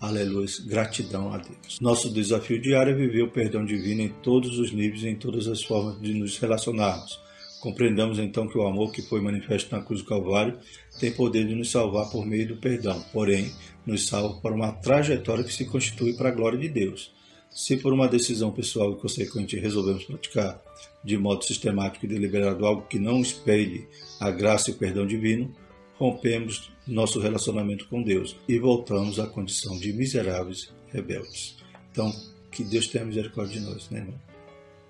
[0.00, 1.78] aleluia, gratidão a Deus.
[1.80, 5.48] Nosso desafio diário é viver o perdão divino em todos os níveis e em todas
[5.48, 7.18] as formas de nos relacionarmos.
[7.60, 10.58] Compreendamos então que o amor que foi manifesto na cruz do Calvário
[11.00, 13.52] tem poder de nos salvar por meio do perdão, porém,
[13.84, 17.12] nos salva para uma trajetória que se constitui para a glória de Deus.
[17.50, 20.62] Se por uma decisão pessoal e consequente resolvemos praticar
[21.02, 23.88] de modo sistemático e deliberado algo que não espelhe
[24.20, 25.52] a graça e o perdão divino,
[25.98, 31.56] rompemos nosso relacionamento com Deus e voltamos à condição de miseráveis rebeldes.
[31.90, 32.14] Então,
[32.50, 34.20] que Deus tenha misericórdia de nós, né, irmão?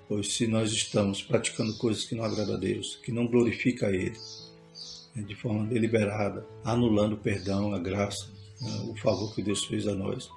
[0.07, 3.91] Pois se nós estamos praticando coisas que não agradam a Deus, que não glorifica a
[3.91, 4.17] Ele,
[5.15, 8.29] né, de forma deliberada, anulando o perdão, a graça,
[8.61, 10.31] né, o favor que Deus fez a nós,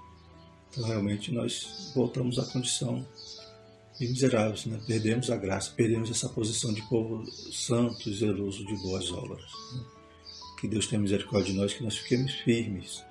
[0.72, 3.06] então realmente nós voltamos à condição
[4.00, 4.80] de miseráveis, né?
[4.88, 9.52] perdemos a graça, perdemos essa posição de povo santo e zeloso de boas obras.
[9.76, 10.01] Né?
[10.62, 13.04] Que Deus tenha misericórdia de nós, que nós fiquemos firmes.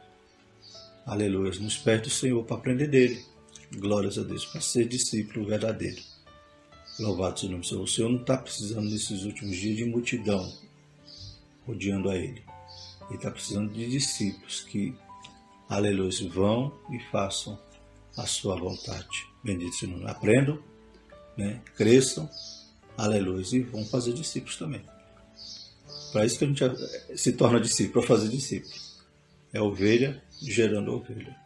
[1.04, 1.50] Aleluia.
[1.58, 3.24] Nos pés do Senhor para aprender dele.
[3.76, 6.00] Glórias a Deus, para ser discípulo verdadeiro.
[7.00, 7.82] Louvado seja o nome do Senhor.
[7.82, 10.48] O Senhor não está precisando nesses últimos dias de multidão
[11.66, 12.40] rodeando a Ele.
[13.08, 14.94] Ele está precisando de discípulos que,
[15.68, 17.58] aleluia, vão e façam
[18.16, 19.26] a sua vontade.
[19.42, 20.08] Bendito seja o nome.
[20.08, 20.62] Aprendam,
[21.36, 21.60] né?
[21.74, 22.30] cresçam,
[22.96, 24.84] aleluia, e vão fazer discípulos também.
[26.12, 26.64] Para isso que a gente
[27.16, 28.98] se torna discípulo, para fazer discípulos.
[29.52, 31.36] É ovelha gerando ovelha.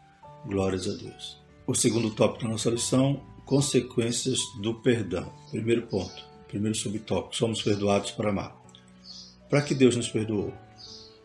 [0.47, 1.39] Glórias a Deus.
[1.67, 5.33] O segundo tópico da nossa lição, consequências do perdão.
[5.51, 8.57] Primeiro ponto, primeiro subtópico, somos perdoados para amar.
[9.49, 10.53] Para que Deus nos perdoou?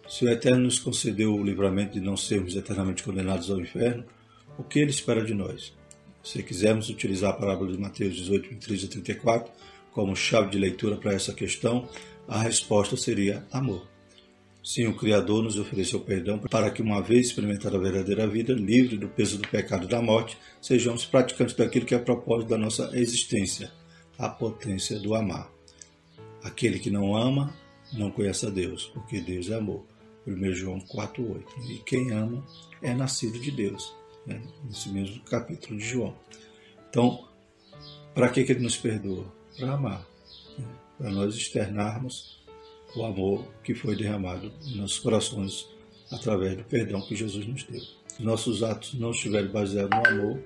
[0.08, 4.06] Se o Eterno nos concedeu o livramento de não sermos eternamente condenados ao inferno,
[4.58, 5.74] o que Ele espera de nós?
[6.24, 9.52] Se quisermos utilizar a parábola de Mateus 18, 23 a 34
[9.92, 11.88] como chave de leitura para essa questão,
[12.30, 13.88] a resposta seria amor.
[14.64, 18.98] Sim, o Criador nos ofereceu perdão para que, uma vez experimentada a verdadeira vida, livre
[18.98, 22.58] do peso do pecado e da morte, sejamos praticantes daquilo que é a propósito da
[22.58, 23.72] nossa existência,
[24.18, 25.50] a potência do amar.
[26.44, 27.52] Aquele que não ama
[27.94, 29.84] não conhece a Deus, porque Deus é amor.
[30.28, 31.44] 1 João 4,8.
[31.68, 32.46] E quem ama
[32.84, 33.96] é nascido de Deus,
[34.28, 34.40] né?
[34.66, 36.16] nesse mesmo capítulo de João.
[36.90, 37.28] Então,
[38.14, 39.34] para que, que ele nos perdoa?
[39.58, 40.09] Para amar?
[41.00, 42.38] Para nós externarmos
[42.96, 45.66] o amor que foi derramado em nossos corações
[46.12, 47.82] através do perdão que Jesus nos deu.
[48.20, 50.44] Nossos atos não estiverem baseados no amor,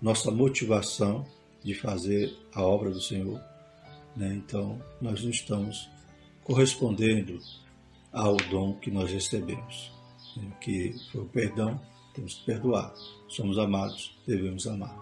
[0.00, 1.26] nossa motivação
[1.62, 3.40] de fazer a obra do Senhor,
[4.16, 4.32] né?
[4.34, 5.90] então nós não estamos
[6.44, 7.40] correspondendo
[8.12, 9.92] ao dom que nós recebemos,
[10.36, 10.52] né?
[10.60, 11.80] que foi o perdão,
[12.14, 12.94] temos que perdoar.
[13.28, 14.96] Somos amados, devemos amar.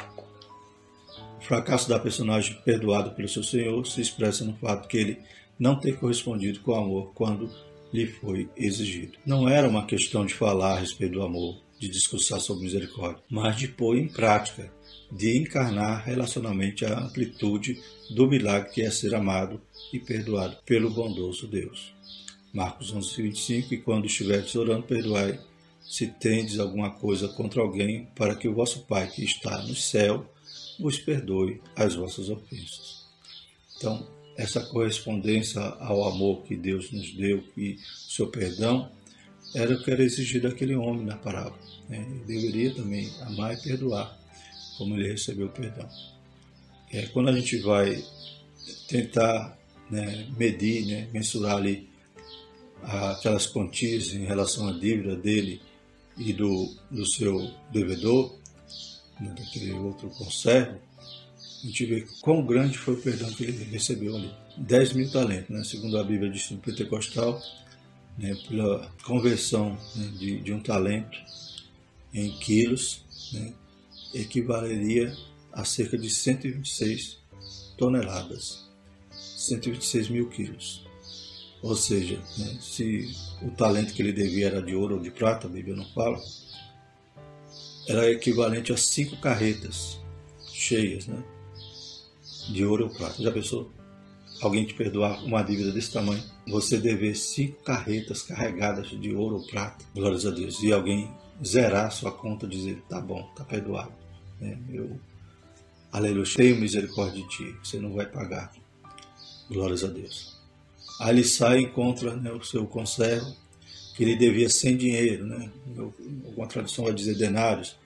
[1.38, 5.18] O fracasso da personagem perdoada pelo seu Senhor se expressa no fato que ele
[5.58, 7.50] não ter correspondido com o amor quando
[7.92, 9.18] lhe foi exigido.
[9.24, 13.56] Não era uma questão de falar a respeito do amor, de discursar sobre misericórdia, mas
[13.56, 14.70] de pôr em prática,
[15.10, 19.60] de encarnar relacionalmente a amplitude do milagre que é ser amado
[19.92, 21.94] e perdoado pelo bondoso Deus.
[22.52, 25.38] Marcos 11, 25, e quando estiveres orando, perdoai
[25.80, 30.26] se tendes alguma coisa contra alguém, para que o vosso Pai que está no céu
[30.78, 33.06] vos perdoe as vossas ofensas.
[33.76, 38.90] Então, essa correspondência ao amor que Deus nos deu e seu perdão
[39.54, 41.58] era o que era exigido daquele homem na parábola.
[41.88, 42.06] Né?
[42.08, 44.16] Ele deveria também amar e perdoar,
[44.76, 45.88] como ele recebeu o perdão.
[46.92, 48.02] É, quando a gente vai
[48.86, 49.58] tentar
[49.90, 51.88] né, medir, né, mensurar ali
[52.82, 55.60] aquelas quantias em relação à dívida dele
[56.16, 58.37] e do, do seu devedor,
[59.20, 60.78] daquele outro conservo,
[61.62, 64.32] a gente vê quão grande foi o perdão que ele recebeu ali.
[64.56, 65.64] 10 mil talentos, né?
[65.64, 67.40] segundo a Bíblia de Estudo Pentecostal,
[68.16, 68.36] né?
[68.48, 70.12] pela conversão né?
[70.18, 71.18] de, de, um talento
[72.14, 73.52] em quilos, né?
[74.14, 75.16] equivaleria
[75.52, 77.18] a cerca de 126
[77.76, 78.68] toneladas,
[79.10, 80.86] 126 mil quilos.
[81.60, 82.56] Ou seja, né?
[82.60, 85.86] se o talento que ele devia era de ouro ou de prata, a Bíblia não
[85.86, 86.20] fala,
[87.88, 89.98] era equivalente a cinco carretas
[90.52, 91.22] cheias, né?
[92.50, 93.22] de ouro ou prata.
[93.22, 93.70] Já pensou?
[94.40, 96.22] Alguém te perdoar uma dívida desse tamanho?
[96.46, 101.10] Você dever cinco carretas carregadas de ouro ou prata, glórias a Deus, e alguém
[101.44, 103.92] zerar sua conta e dizer: tá bom, tá perdoado.
[104.40, 104.98] É, eu,
[105.90, 108.52] aleluia, tenho misericórdia de ti, você não vai pagar.
[109.50, 110.38] Glórias a Deus.
[111.00, 113.34] Aí ele sai e encontra né, o seu conservo,
[113.98, 115.50] que ele devia sem dinheiro, né?
[116.24, 117.76] Alguma tradução vai dizer denários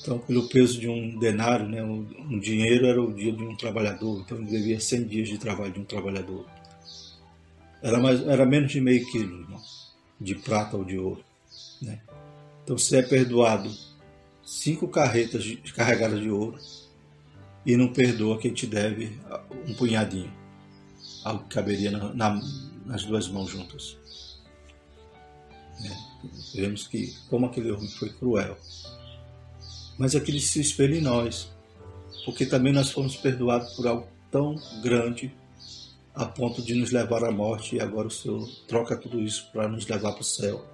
[0.00, 4.22] então, pelo peso de um denário, né, um, dinheiro era o dia de um trabalhador,
[4.24, 6.46] então ele devia 100 dias de trabalho de um trabalhador.
[7.82, 9.60] Era, mais, era menos de meio quilo irmão,
[10.18, 11.22] de prata ou de ouro.
[11.82, 12.00] Né?
[12.64, 13.70] Então, você é perdoado
[14.42, 16.58] cinco carretas de, carregadas de ouro
[17.66, 19.18] e não perdoa quem te deve
[19.68, 20.32] um punhadinho,
[21.24, 22.40] algo que caberia na, na,
[22.86, 23.99] nas duas mãos juntas.
[25.84, 28.56] É, vemos que como aquele homem foi cruel
[30.00, 31.50] mas é que ele se espelha em nós,
[32.24, 35.30] porque também nós fomos perdoados por algo tão grande
[36.14, 39.68] a ponto de nos levar à morte e agora o Senhor troca tudo isso para
[39.68, 40.64] nos levar para o céu.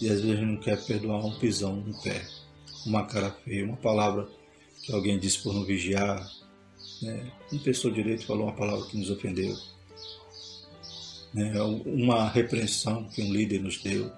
[0.00, 2.26] E às vezes não quer perdoar um pisão no pé,
[2.86, 4.26] uma cara feia, uma palavra
[4.82, 6.26] que alguém disse por não vigiar,
[7.02, 7.30] né?
[7.52, 9.54] um pessoa direito falou uma palavra que nos ofendeu,
[11.34, 11.52] né?
[11.60, 14.10] uma repreensão que um líder nos deu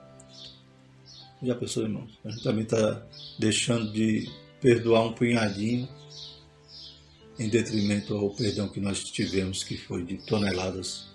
[1.42, 2.18] já pensou, irmãos?
[2.24, 3.02] A gente também está
[3.38, 4.29] deixando de
[4.61, 5.88] perdoar um punhadinho
[7.38, 11.07] em detrimento ao perdão que nós tivemos, que foi de toneladas.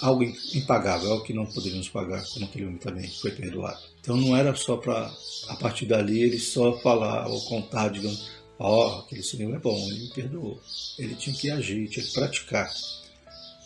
[0.00, 0.22] Algo
[0.54, 3.80] impagável, algo que não poderíamos pagar, como aquele homem também foi perdoado.
[4.00, 5.12] Então não era só para,
[5.48, 9.76] a partir dali, ele só falar ou contar, digamos, ó, oh, aquele Senhor é bom,
[9.90, 10.60] ele me perdoou.
[10.96, 12.72] Ele tinha que agir, tinha que praticar.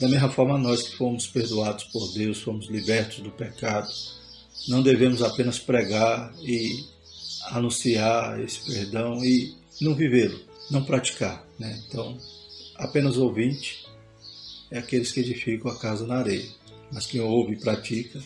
[0.00, 3.88] Da mesma forma, nós que fomos perdoados por Deus, fomos libertos do pecado,
[4.68, 6.84] não devemos apenas pregar e
[7.50, 11.46] anunciar esse perdão e não vivê-lo, não praticar.
[11.58, 11.80] Né?
[11.86, 12.16] Então,
[12.76, 13.84] apenas ouvinte
[14.70, 16.48] é aqueles que edificam a casa na areia.
[16.90, 18.20] Mas quem ouve e pratica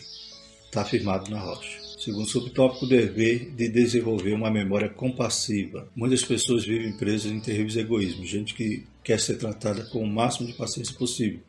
[0.65, 1.87] está firmado na rocha.
[1.97, 5.89] Segundo subtópico, o dever de desenvolver uma memória compassiva.
[5.95, 10.47] Muitas pessoas vivem presas em terríveis egoísmos, gente que quer ser tratada com o máximo
[10.47, 11.39] de paciência possível,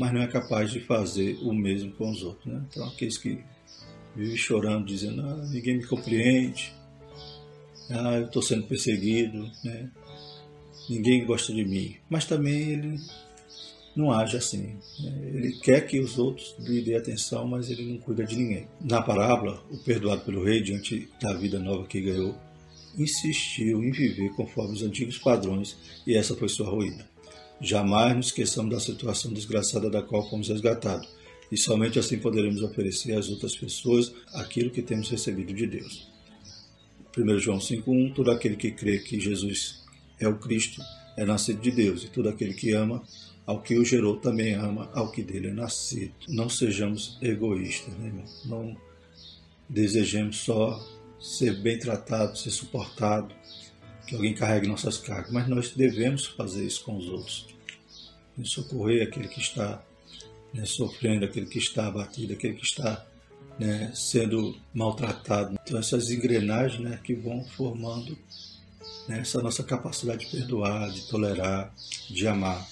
[0.00, 2.50] mas não é capaz de fazer o mesmo com os outros.
[2.50, 2.62] Né?
[2.70, 3.38] Então, aqueles que
[4.16, 6.72] vivem chorando, dizendo: ah, ninguém me compreende,
[7.90, 9.90] ah, eu estou sendo perseguido, né?
[10.88, 11.96] ninguém gosta de mim.
[12.08, 13.00] Mas também ele
[13.94, 14.78] não age assim.
[15.00, 15.32] Né?
[15.34, 18.68] Ele quer que os outros lhe dêem atenção, mas ele não cuida de ninguém.
[18.80, 22.34] Na parábola, o perdoado pelo rei, diante da vida nova que ganhou,
[22.96, 27.09] insistiu em viver conforme os antigos padrões e essa foi sua ruína.
[27.60, 31.08] Jamais nos esqueçamos da situação desgraçada da qual fomos resgatados
[31.52, 36.08] e somente assim poderemos oferecer às outras pessoas aquilo que temos recebido de Deus.
[37.16, 39.84] 1 João 5,1 Todo aquele que crê que Jesus
[40.18, 40.80] é o Cristo
[41.16, 43.02] é nascido de Deus, e todo aquele que ama
[43.44, 46.14] ao que o gerou também ama ao que dele é nascido.
[46.28, 48.24] Não sejamos egoístas, né, irmão?
[48.44, 48.76] Não
[49.68, 50.80] desejemos só
[51.18, 53.34] ser bem tratado, ser suportado,
[54.10, 57.46] que alguém carregue nossas cargas, mas nós devemos fazer isso com os outros.
[58.42, 59.80] Socorrer aquele que está
[60.52, 63.06] né, sofrendo, aquele que está abatido, aquele que está
[63.56, 65.56] né, sendo maltratado.
[65.64, 68.18] Então essas engrenagens né, que vão formando
[69.06, 71.72] né, essa nossa capacidade de perdoar, de tolerar,
[72.08, 72.66] de amar.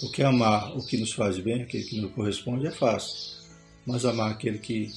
[0.00, 3.16] Porque amar o que nos faz bem, aquele que nos corresponde, é fácil.
[3.86, 4.92] Mas amar aquele que,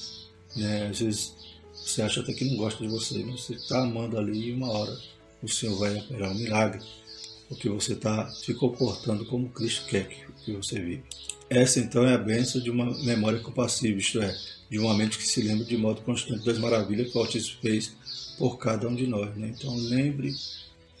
[0.56, 1.34] né, às vezes,
[1.72, 4.70] você acha até que não gosta de você, mas você está amando ali e uma
[4.70, 6.80] hora o Senhor vai operar um milagre.
[7.48, 10.08] Porque você está se comportando como Cristo quer
[10.44, 11.02] que você viva.
[11.48, 14.36] Essa então é a bênção de uma memória compassiva, isto é,
[14.70, 17.92] de uma mente que se lembra de modo constante das maravilhas que o Altíssimo fez
[18.38, 19.36] por cada um de nós.
[19.36, 19.52] Né?
[19.56, 20.32] Então lembre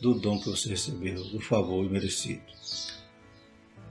[0.00, 2.42] do dom que você recebeu, do favor imerecido.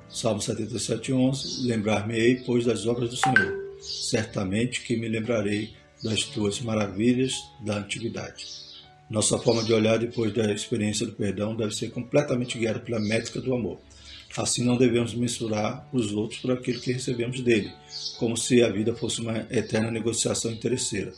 [0.09, 3.77] Salmo 77, 11 Lembrar-me-ei, pois, das obras do Senhor.
[3.79, 8.68] Certamente que me lembrarei das tuas maravilhas da antiguidade.
[9.10, 13.41] Nossa forma de olhar depois da experiência do perdão deve ser completamente guiada pela métrica
[13.41, 13.80] do amor.
[14.38, 17.72] Assim, não devemos mensurar os outros por aquilo que recebemos dele,
[18.19, 21.12] como se a vida fosse uma eterna negociação interesseira,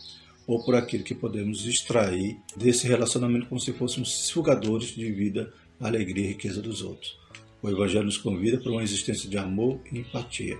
[0.48, 6.24] ou por aquilo que podemos extrair desse relacionamento como se fôssemos sugadores de vida, alegria
[6.24, 7.20] e riqueza dos outros.
[7.62, 10.58] O Evangelho nos convida para uma existência de amor e empatia.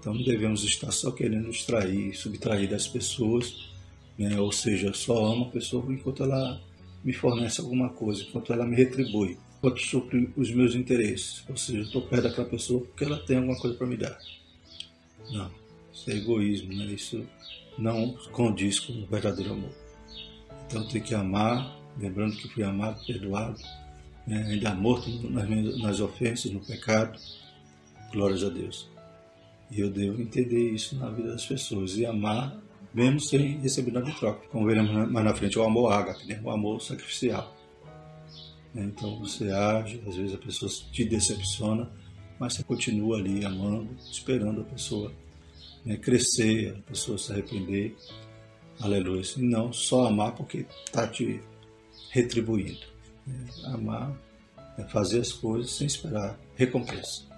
[0.00, 3.72] Então não devemos estar só querendo extrair, subtrair das pessoas,
[4.18, 4.38] né?
[4.38, 6.60] ou seja, só amo a pessoa enquanto ela
[7.02, 11.44] me fornece alguma coisa, enquanto ela me retribui, enquanto supre os meus interesses.
[11.48, 14.18] Ou seja, estou perto daquela pessoa porque ela tem alguma coisa para me dar.
[15.30, 15.50] Não,
[15.92, 16.86] isso é egoísmo, né?
[16.86, 17.24] isso
[17.78, 19.72] não condiz com o verdadeiro amor.
[20.66, 23.60] Então tem que amar, lembrando que fui amado, perdoado,
[24.26, 25.48] né, ainda morto nas,
[25.78, 27.18] nas ofensas, no pecado.
[28.12, 28.88] Glórias a Deus.
[29.70, 32.56] E eu devo entender isso na vida das pessoas e amar,
[32.94, 34.46] mesmo sem receber nada de troca.
[34.48, 36.40] Como veremos mais na frente, o amor ágape, né?
[36.42, 37.54] o amor sacrificial.
[38.72, 41.90] Né, então você age, às vezes a pessoa te decepciona,
[42.38, 45.12] mas você continua ali amando, esperando a pessoa
[45.84, 47.96] né, crescer, a pessoa se arrepender.
[48.80, 49.22] Aleluia.
[49.36, 51.40] E não só amar porque está te
[52.10, 52.86] retribuindo.
[53.28, 54.16] É, amar
[54.78, 57.33] é fazer as coisas sem esperar recompensa.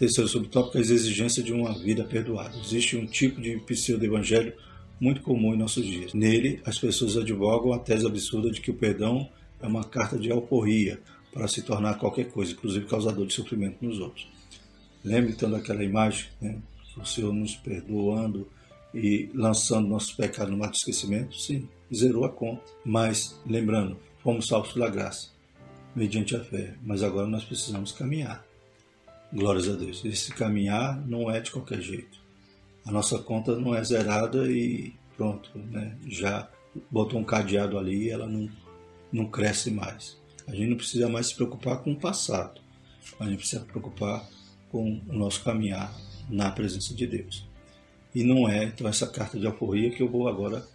[0.00, 2.56] Terceiro subtópico, as exigências de uma vida perdoada.
[2.56, 4.54] Existe um tipo de pseudo-evangelho
[4.98, 6.14] muito comum em nossos dias.
[6.14, 9.28] Nele, as pessoas advogam a tese absurda de que o perdão
[9.60, 10.98] é uma carta de alporria
[11.30, 14.26] para se tornar qualquer coisa, inclusive causador de sofrimento nos outros.
[15.04, 16.56] Lembre então daquela imagem, né?
[16.96, 18.48] o Senhor nos perdoando
[18.94, 21.38] e lançando nossos pecados no mar do esquecimento?
[21.38, 22.62] Sim, zerou a conta.
[22.86, 25.28] Mas, lembrando, fomos salvos pela graça,
[25.94, 28.48] mediante a fé, mas agora nós precisamos caminhar.
[29.32, 30.04] Glórias a Deus.
[30.04, 32.18] Esse caminhar não é de qualquer jeito.
[32.84, 35.96] A nossa conta não é zerada e pronto, né?
[36.06, 36.48] já
[36.90, 38.48] botou um cadeado ali e ela não,
[39.12, 40.18] não cresce mais.
[40.48, 42.60] A gente não precisa mais se preocupar com o passado,
[43.20, 44.28] a gente precisa se preocupar
[44.70, 45.94] com o nosso caminhar
[46.28, 47.46] na presença de Deus.
[48.14, 50.66] E não é então essa carta de alforria que eu vou agora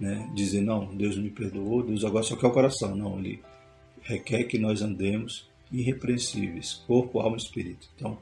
[0.00, 2.96] né, dizer, não, Deus me perdoou, Deus agora só quer o coração.
[2.96, 3.42] Não, Ele
[4.00, 7.88] requer que nós andemos irrepreensíveis, corpo, alma e espírito.
[7.96, 8.18] Então,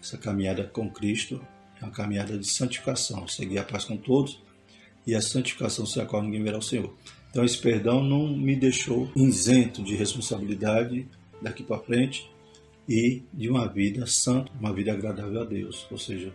[0.00, 1.40] essa caminhada com Cristo
[1.80, 4.40] é uma caminhada de santificação, seguir a paz com todos
[5.06, 6.92] e a santificação sem a qual ninguém verá o Senhor.
[7.30, 11.08] Então, esse perdão não me deixou isento de responsabilidade
[11.40, 12.30] daqui para frente
[12.88, 16.34] e de uma vida santa, uma vida agradável a Deus, ou seja,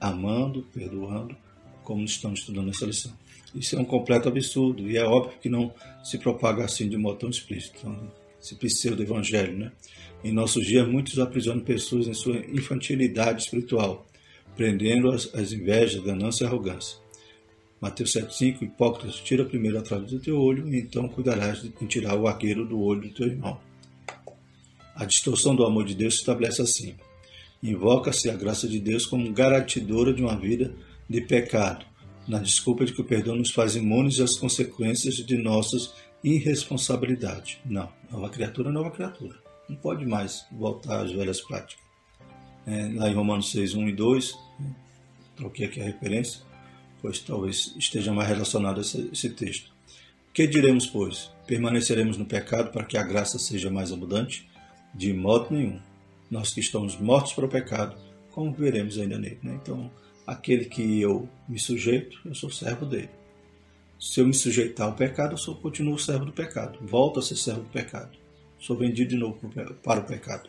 [0.00, 1.36] amando, perdoando,
[1.82, 3.12] como estamos estudando nessa lição.
[3.54, 7.18] Isso é um completo absurdo e é óbvio que não se propaga assim de modo
[7.18, 7.78] tão explícito.
[7.78, 9.72] Então, esse pseudo-evangelho, né?
[10.22, 14.06] Em nossos dias, muitos aprisionam pessoas em sua infantilidade espiritual,
[14.56, 16.98] prendendo as, as invejas, ganância e arrogância.
[17.80, 22.14] Mateus 7,5, hipócritas, tira primeiro a trave do teu olho, e então cuidarás de tirar
[22.14, 23.58] o arqueiro do olho do teu irmão.
[24.94, 26.94] A distorção do amor de Deus se estabelece assim.
[27.62, 30.74] Invoca-se a graça de Deus como garantidora de uma vida
[31.08, 31.86] de pecado,
[32.28, 37.58] na desculpa de que o perdão nos faz imunes às consequências de nossas irresponsabilidades.
[37.64, 39.36] Não, nova criatura é nova criatura.
[39.68, 41.84] Não pode mais voltar às velhas práticas.
[42.66, 44.74] É, lá em Romanos 6, 1 e 2, né,
[45.36, 46.42] troquei aqui a referência,
[47.00, 49.70] pois talvez esteja mais relacionado a esse, esse texto.
[50.32, 51.30] Que diremos, pois?
[51.46, 54.48] Permaneceremos no pecado para que a graça seja mais abundante?
[54.94, 55.80] De modo nenhum.
[56.30, 57.96] Nós que estamos mortos para o pecado,
[58.30, 59.38] como veremos ainda nele?
[59.42, 59.58] Né?
[59.60, 59.90] Então,
[60.26, 63.10] aquele que eu me sujeito, eu sou servo dele.
[64.00, 66.78] Se eu me sujeitar ao pecado, eu sou, continuo servo do pecado.
[66.80, 68.16] Volto a ser servo do pecado.
[68.58, 69.38] Sou vendido de novo
[69.82, 70.48] para o pecado.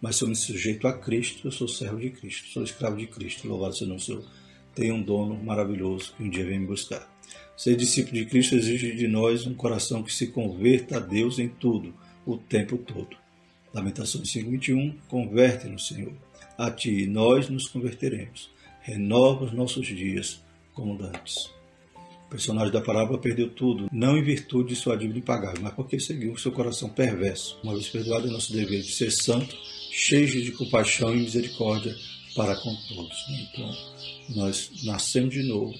[0.00, 3.08] Mas se eu me sujeito a Cristo, eu sou servo de Cristo, sou escravo de
[3.08, 3.48] Cristo.
[3.48, 4.24] Louvado seja o Senhor.
[4.76, 7.12] Tenho um dono maravilhoso que um dia vem me buscar.
[7.56, 11.48] Ser discípulo de Cristo exige de nós um coração que se converta a Deus em
[11.48, 11.92] tudo,
[12.24, 13.16] o tempo todo.
[13.74, 16.12] Lamentações 5:21 Converte-nos, Senhor.
[16.56, 18.52] A ti nós nos converteremos.
[18.82, 20.40] Renova os nossos dias
[20.72, 21.57] como dantes.
[22.28, 25.98] O personagem da parábola perdeu tudo, não em virtude de sua dívida impagável, mas porque
[25.98, 27.58] seguiu o seu coração perverso.
[27.64, 29.56] Uma vez perdoado, é nosso dever de ser santo,
[29.90, 31.96] cheio de compaixão e misericórdia
[32.36, 33.16] para com todos.
[33.30, 33.74] Então,
[34.36, 35.74] nós nascemos de novo,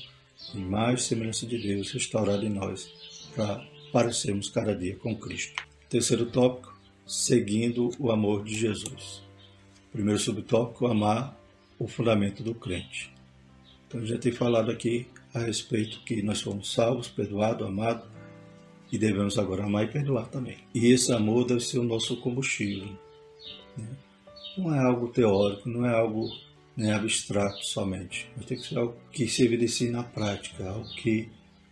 [0.55, 2.91] em mais semelhança de Deus, restaurado em nós,
[3.37, 5.63] para parecermos cada dia com Cristo.
[5.91, 6.75] Terceiro tópico,
[7.07, 9.23] seguindo o amor de Jesus.
[9.93, 11.39] Primeiro subtópico, amar
[11.79, 13.13] o fundamento do crente.
[13.87, 18.05] Então, já tem falado aqui a respeito que nós fomos salvos, perdoados, amados,
[18.91, 20.59] e devemos agora amar e perdoar também.
[20.75, 22.89] E esse amor deve ser o nosso combustível.
[23.77, 23.89] Né?
[24.57, 26.29] Não é algo teórico, não é algo
[26.77, 31.29] né, abstrato somente, mas tem que ser algo que se evidencie na prática, algo que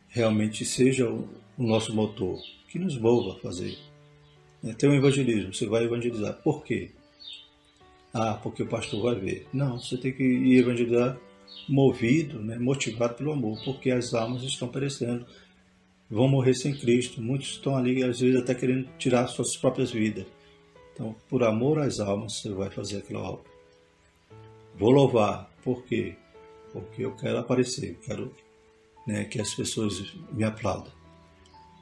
[0.08, 1.28] realmente seja o,
[1.58, 2.38] nosso motor,
[2.68, 3.78] que nos mova a fazer.
[4.62, 6.34] É, tem um evangelismo, você vai evangelizar.
[6.42, 6.90] Por quê?
[8.12, 9.46] Ah, porque o pastor vai ver.
[9.52, 11.18] Não, você tem que ir evangelizar
[11.68, 15.26] movido, né, motivado pelo amor, porque as almas estão perecendo,
[16.10, 17.20] vão morrer sem Cristo.
[17.20, 20.26] Muitos estão ali, às vezes, até querendo tirar suas próprias vidas.
[20.92, 23.44] Então, por amor às almas, você vai fazer aquela obra.
[24.78, 25.50] Vou louvar.
[25.62, 26.14] Por quê?
[26.72, 28.32] Porque eu quero aparecer, quero
[29.06, 30.92] né, que as pessoas me aplaudam,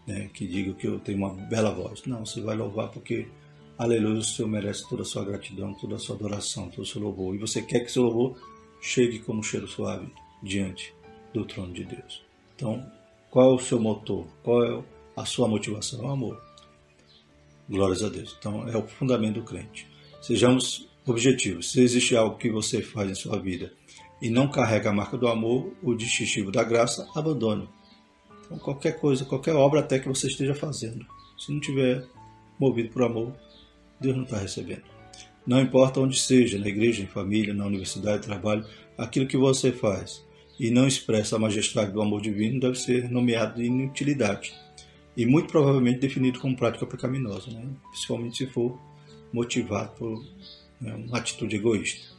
[0.07, 2.05] né, que digam que eu tenho uma bela voz.
[2.07, 3.27] Não, você vai louvar porque,
[3.77, 7.03] aleluia, o Senhor merece toda a sua gratidão, toda a sua adoração, todo o seu
[7.03, 7.35] louvor.
[7.35, 8.37] E você quer que seu louvor
[8.85, 10.07] chegue como cheiro suave
[10.43, 10.95] diante
[11.32, 12.22] do trono de Deus.
[12.55, 12.87] Então,
[13.30, 14.26] qual é o seu motor?
[14.43, 14.85] Qual é
[15.16, 16.01] a sua motivação?
[16.01, 16.43] É o amor.
[17.66, 18.37] Glórias a Deus.
[18.39, 19.89] Então, é o fundamento do crente.
[20.20, 23.72] Sejamos Objetivo: se existe algo que você faz em sua vida
[24.22, 27.68] e não carrega a marca do amor, o distintivo da graça, abandone.
[28.45, 31.07] Então, qualquer coisa, qualquer obra até que você esteja fazendo,
[31.39, 32.07] se não tiver
[32.59, 33.35] movido por amor,
[34.01, 34.93] Deus não está recebendo.
[35.47, 38.64] Não importa onde seja, na igreja, em família, na universidade, trabalho,
[38.97, 40.24] aquilo que você faz
[40.59, 44.55] e não expressa a majestade do amor divino deve ser nomeado de inutilidade
[45.16, 47.64] e muito provavelmente definido como prática pecaminosa, né?
[47.90, 48.78] principalmente se for
[49.32, 50.24] motivado por
[50.80, 52.14] né, uma atitude egoísta.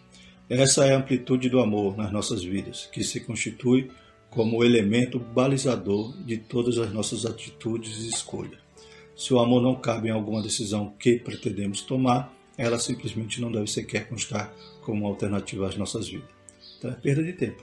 [0.49, 3.89] Essa é a amplitude do amor nas nossas vidas, que se constitui
[4.30, 8.59] como elemento balizador de todas as nossas atitudes e escolhas.
[9.15, 13.68] Se o amor não cabe em alguma decisão que pretendemos tomar, ela simplesmente não deve
[13.68, 16.30] sequer constar como alternativa às nossas vidas.
[16.78, 17.62] Então é perda de tempo.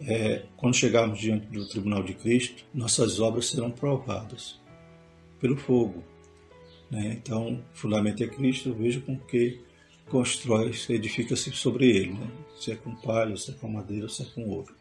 [0.00, 4.60] É, quando chegarmos diante do tribunal de Cristo, nossas obras serão provadas
[5.40, 6.02] pelo fogo.
[6.90, 7.18] Né?
[7.22, 9.60] Então, fundamento é Cristo, veja com que
[10.08, 12.30] constrói, edifica-se sobre ele, né?
[12.58, 14.74] se é com palha, se é com madeira, se é com ouro.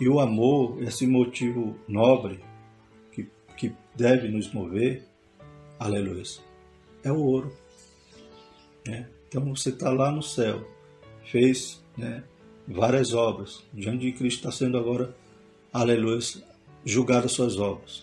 [0.00, 2.40] E o amor, esse motivo nobre
[3.12, 5.04] que, que deve nos mover,
[5.78, 6.24] aleluia,
[7.02, 7.52] é o ouro.
[8.86, 9.08] Né?
[9.28, 10.66] Então você está lá no céu,
[11.24, 12.24] fez né,
[12.66, 15.14] várias obras, diante de Cristo está sendo agora,
[15.72, 16.18] aleluia,
[16.84, 18.02] julgado as suas obras.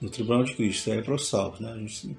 [0.00, 1.72] No tribunal de Cristo, é para os salvos, né?
[1.72, 2.16] a gente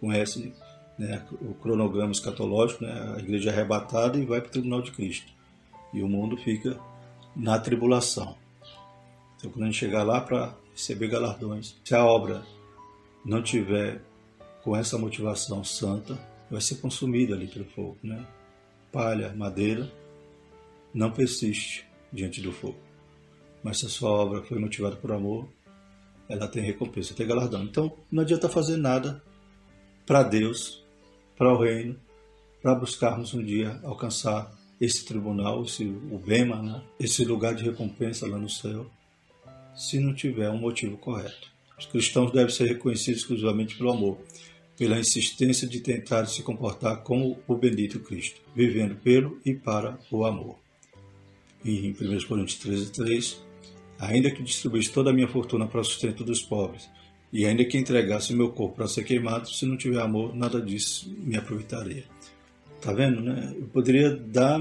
[0.00, 0.52] conhece
[0.98, 4.90] né, o cronograma escatológico, né, a igreja é arrebatada e vai para o tribunal de
[4.90, 5.32] Cristo.
[5.94, 6.78] E o mundo fica
[7.34, 8.36] na tribulação.
[9.36, 12.42] Então, quando a gente chegar lá para receber galardões, se a obra
[13.24, 14.02] não tiver
[14.62, 16.18] com essa motivação santa,
[16.50, 17.98] vai ser consumida ali pelo fogo.
[18.02, 18.26] Né?
[18.92, 19.90] Palha, madeira,
[20.92, 22.78] não persiste diante do fogo.
[23.62, 25.48] Mas se a sua obra foi motivada por amor,
[26.28, 27.64] ela tem recompensa, tem galardão.
[27.64, 29.22] Então, não adianta fazer nada
[30.06, 30.84] para Deus
[31.36, 31.98] para o reino,
[32.62, 36.82] para buscarmos um dia alcançar esse tribunal, esse, o Bema, né?
[36.98, 38.86] esse lugar de recompensa lá no céu,
[39.74, 41.49] se não tiver um motivo correto.
[41.80, 44.18] Os cristãos devem ser reconhecidos exclusivamente pelo amor,
[44.76, 50.26] pela insistência de tentar se comportar como o bendito Cristo, vivendo pelo e para o
[50.26, 50.58] amor.
[51.64, 53.42] E em 1 Coríntios 13, 3,
[53.98, 56.88] ainda que distribuísse toda a minha fortuna para o sustento dos pobres,
[57.32, 61.10] e ainda que entregasse meu corpo para ser queimado, se não tiver amor, nada disso
[61.18, 62.04] me aproveitaria.
[62.82, 63.54] Tá vendo, né?
[63.56, 64.60] Eu poderia dar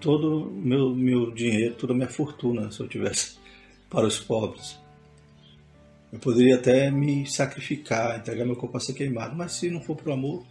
[0.00, 3.36] todo o meu, meu dinheiro, toda a minha fortuna, se eu tivesse,
[3.88, 4.76] para os pobres.
[6.12, 9.96] Eu poderia até me sacrificar, entregar meu corpo para ser queimado, mas se não for
[9.96, 10.46] por amor,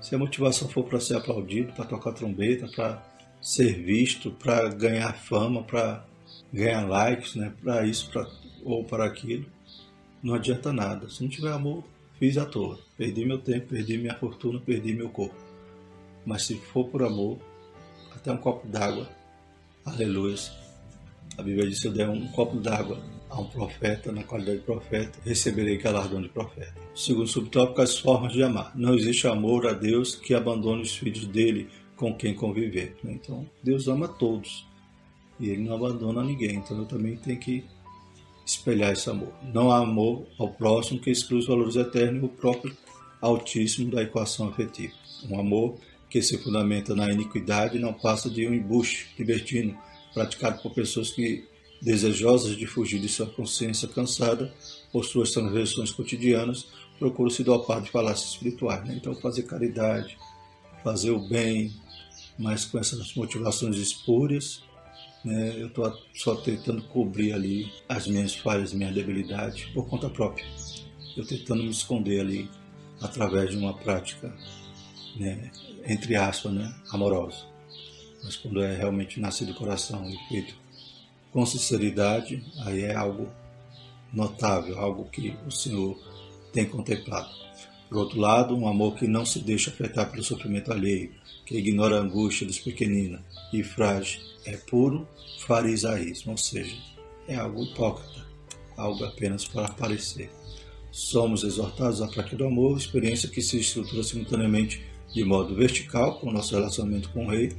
[0.00, 3.02] se a motivação for para ser aplaudido, para tocar trombeta, para
[3.40, 6.04] ser visto, para ganhar fama, para
[6.52, 8.26] ganhar likes, né, para isso pra,
[8.62, 9.46] ou para aquilo,
[10.22, 11.08] não adianta nada.
[11.10, 11.84] Se não tiver amor,
[12.18, 12.78] fiz à toa.
[12.96, 15.34] Perdi meu tempo, perdi minha fortuna, perdi meu corpo.
[16.24, 17.38] Mas se for por amor,
[18.14, 19.08] até um copo d'água,
[19.84, 20.36] aleluia.
[21.36, 22.98] A Bíblia diz: se eu der um copo d'água
[23.34, 26.74] a um profeta, na qualidade de profeta, receberei galardão de profeta.
[26.94, 28.72] Segundo subtópico, as formas de amar.
[28.76, 32.96] Não existe amor a Deus que abandone os filhos dele com quem conviver.
[33.02, 33.12] Né?
[33.12, 34.64] Então, Deus ama todos
[35.40, 36.56] e ele não abandona ninguém.
[36.56, 37.64] Então, eu também tenho que
[38.46, 39.32] espelhar esse amor.
[39.52, 42.76] Não há amor ao próximo que exclui os valores eternos e o próprio
[43.20, 44.94] altíssimo da equação afetiva.
[45.28, 45.76] Um amor
[46.08, 49.76] que se fundamenta na iniquidade não passa de um embuste libertino
[50.12, 51.44] praticado por pessoas que,
[51.84, 54.52] desejosas de fugir de sua consciência cansada
[54.90, 56.66] por suas transgressões cotidianas,
[56.98, 58.84] procuram se dopar de falácias espirituais.
[58.86, 58.94] Né?
[58.96, 60.16] Então, fazer caridade,
[60.82, 61.72] fazer o bem,
[62.38, 64.62] mas com essas motivações espúrias,
[65.22, 65.54] né?
[65.60, 70.46] eu estou só tentando cobrir ali as minhas falhas, minhas debilidades por conta própria.
[71.14, 72.50] Eu tentando me esconder ali
[73.00, 74.34] através de uma prática
[75.16, 75.50] né,
[75.86, 77.44] entre aspas, né, amorosa.
[78.22, 80.56] Mas quando é realmente nascido do coração e feito
[81.34, 83.28] com sinceridade, aí é algo
[84.12, 85.98] notável, algo que o Senhor
[86.52, 87.28] tem contemplado.
[87.88, 91.10] Por outro lado, um amor que não se deixa afetar pelo sofrimento alheio,
[91.44, 93.20] que ignora a angústia dos pequeninos
[93.52, 95.08] e frágil, é puro
[95.40, 96.76] farisaísmo, ou seja,
[97.26, 98.24] é algo hipócrita,
[98.76, 100.30] algo apenas para aparecer.
[100.92, 106.28] Somos exortados à prática do amor, experiência que se estrutura simultaneamente de modo vertical, com
[106.28, 107.52] o nosso relacionamento com o Rei,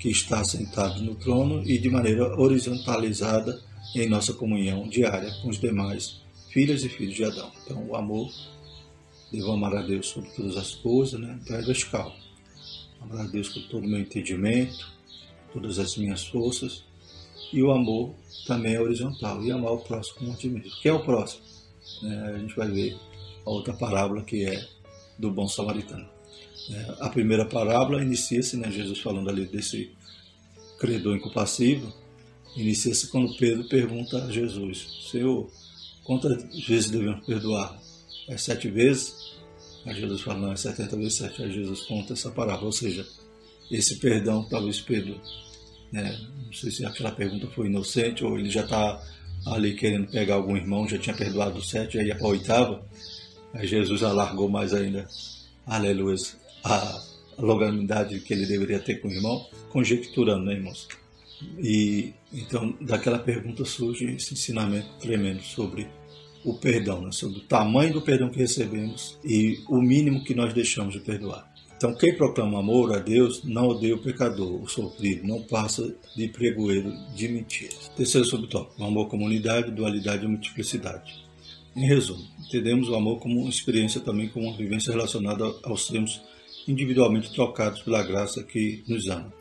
[0.00, 3.60] que está sentado no trono, e de maneira horizontalizada
[3.94, 7.52] em nossa comunhão diária com os demais filhas e filhos de Adão.
[7.62, 8.32] Então, o amor,
[9.30, 11.38] devo amar a Deus sobre todas as coisas, né?
[11.42, 12.16] então é vertical.
[12.98, 14.90] Amar a Deus com todo o meu entendimento,
[15.52, 16.82] todas as minhas forças,
[17.52, 18.14] e o amor
[18.46, 20.70] também é horizontal, e amar o próximo como a ti mesmo.
[20.80, 21.42] Quem é o próximo?
[22.04, 22.96] É, a gente vai ver
[23.44, 24.66] a outra parábola que é
[25.18, 26.19] do bom samaritano.
[26.68, 29.90] É, a primeira parábola inicia-se, né, Jesus falando ali desse
[30.78, 31.92] credor incompassivo,
[32.56, 35.50] inicia-se quando Pedro pergunta a Jesus: Senhor,
[36.04, 37.80] quantas vezes devemos perdoar?
[38.28, 39.34] É sete vezes?
[39.86, 41.42] Aí Jesus fala: Não, é setenta vezes sete.
[41.42, 43.06] Aí Jesus conta essa parábola, ou seja,
[43.70, 45.20] esse perdão, talvez Pedro,
[45.90, 49.02] né, não sei se aquela pergunta foi inocente ou ele já está
[49.46, 52.84] ali querendo pegar algum irmão, já tinha perdoado sete, aí ia para a oitava.
[53.54, 55.08] Aí Jesus alargou mais ainda.
[55.66, 57.02] Aleluia a
[57.38, 60.88] longanimidade que ele deveria ter com o irmão, conjecturando, né, irmãos?
[61.58, 65.88] E então daquela pergunta surge esse ensinamento tremendo sobre
[66.44, 67.12] o perdão, né?
[67.12, 71.50] sobre o tamanho do perdão que recebemos e o mínimo que nós deixamos de perdoar.
[71.76, 76.28] Então, quem proclama amor a Deus não odeia o pecador, o sofrido, não passa de
[76.28, 77.90] pregoeiro de mentiras.
[77.96, 81.24] Terceiro subtópico: amor como unidade, dualidade e multiplicidade.
[81.74, 86.20] Em resumo, entendemos o amor como uma experiência também como uma vivência relacionada aos termos
[86.66, 89.32] individualmente trocados pela graça que nos ama.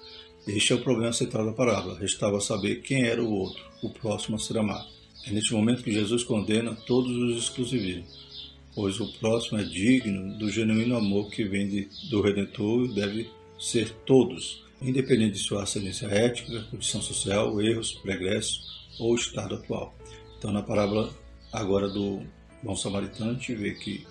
[0.47, 1.99] Este é o problema central da parábola.
[1.99, 4.87] Restava saber quem era o outro, o próximo a ser amado.
[5.27, 10.49] É neste momento que Jesus condena todos os exclusivismos, pois o próximo é digno do
[10.49, 16.07] genuíno amor que vem de, do Redentor e deve ser todos, independente de sua ascendência
[16.07, 19.95] ética, condição social, erros, pregressos ou estado atual.
[20.37, 21.13] Então, na parábola
[21.51, 22.21] agora do
[22.63, 24.05] bom samaritano, a gente vê que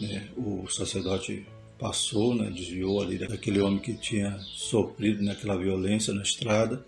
[0.00, 1.44] né, o sacerdote
[1.78, 6.84] passou, né, desviou ali daquele homem que tinha sofrido naquela violência na estrada,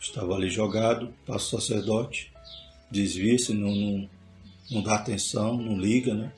[0.00, 2.32] estava ali jogado, passa o sacerdote,
[2.90, 4.10] desvia-se, não, não,
[4.70, 6.32] não dá atenção, não liga, né?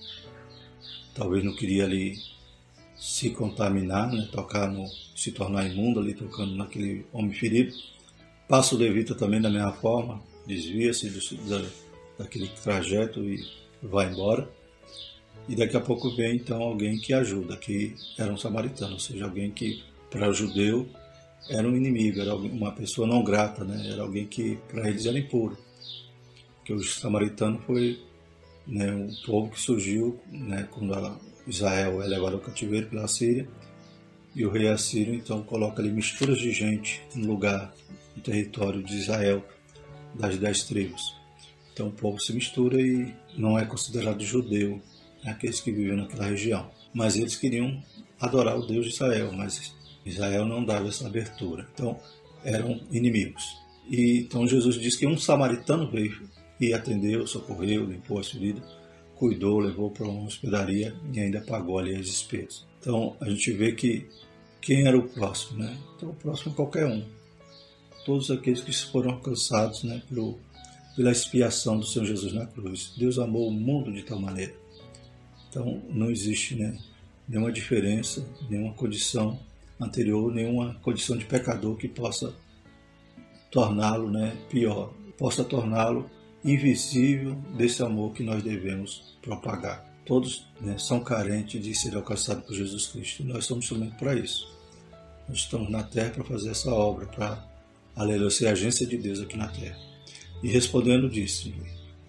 [1.14, 2.16] Talvez não queria ali
[2.96, 4.28] se contaminar, né?
[4.32, 7.72] tocar no, se tornar imundo ali, tocando naquele homem ferido.
[8.48, 11.08] Passa o levita também da mesma forma, desvia-se
[11.48, 11.64] da,
[12.18, 13.44] daquele trajeto e
[13.82, 14.48] vai embora.
[15.48, 19.24] E daqui a pouco vem então alguém que ajuda, que era um samaritano, ou seja,
[19.24, 20.86] alguém que para o judeu
[21.48, 23.90] era um inimigo, era uma pessoa não grata, né?
[23.90, 25.56] era alguém que para eles era impuro.
[26.64, 27.98] Que o samaritano foi
[28.66, 33.48] né, um povo que surgiu né, quando Israel é levado ao cativeiro pela Síria
[34.34, 37.74] e o rei assírio então coloca ali misturas de gente no lugar,
[38.14, 39.42] no território de Israel,
[40.14, 41.16] das dez tribos.
[41.72, 44.80] Então o povo se mistura e não é considerado judeu,
[45.30, 46.70] aqueles que vivem naquela região.
[46.92, 47.82] Mas eles queriam
[48.20, 49.74] adorar o Deus de Israel, mas
[50.04, 51.66] Israel não dava essa abertura.
[51.74, 51.98] Então
[52.44, 53.56] eram inimigos.
[53.88, 56.28] E então Jesus diz que um samaritano veio
[56.60, 58.62] e atendeu, socorreu, limpou as feridas,
[59.16, 62.66] cuidou, levou para uma hospedaria e ainda pagou ali as despesas.
[62.80, 64.06] Então a gente vê que
[64.60, 65.76] quem era o próximo, né?
[65.96, 67.04] Então o próximo é qualquer um.
[68.04, 70.38] Todos aqueles que foram alcançados, né, pelo,
[70.96, 72.94] pela expiação do Senhor Jesus na cruz.
[72.96, 74.54] Deus amou o mundo de tal maneira.
[75.48, 76.76] Então não existe, né,
[77.28, 79.38] nenhuma diferença, nenhuma condição
[79.80, 82.34] anterior, nenhuma condição de pecador que possa
[83.50, 86.10] torná-lo, né, pior, possa torná-lo
[86.44, 89.84] invisível desse amor que nós devemos propagar.
[90.04, 93.24] Todos né, são carentes de ser alcançados por Jesus Cristo.
[93.24, 94.48] Nós somos somente para isso.
[95.28, 97.44] Nós estamos na terra para fazer essa obra, para,
[97.94, 99.76] aleluia, ser agência de Deus aqui na terra.
[100.42, 101.54] E respondendo disse,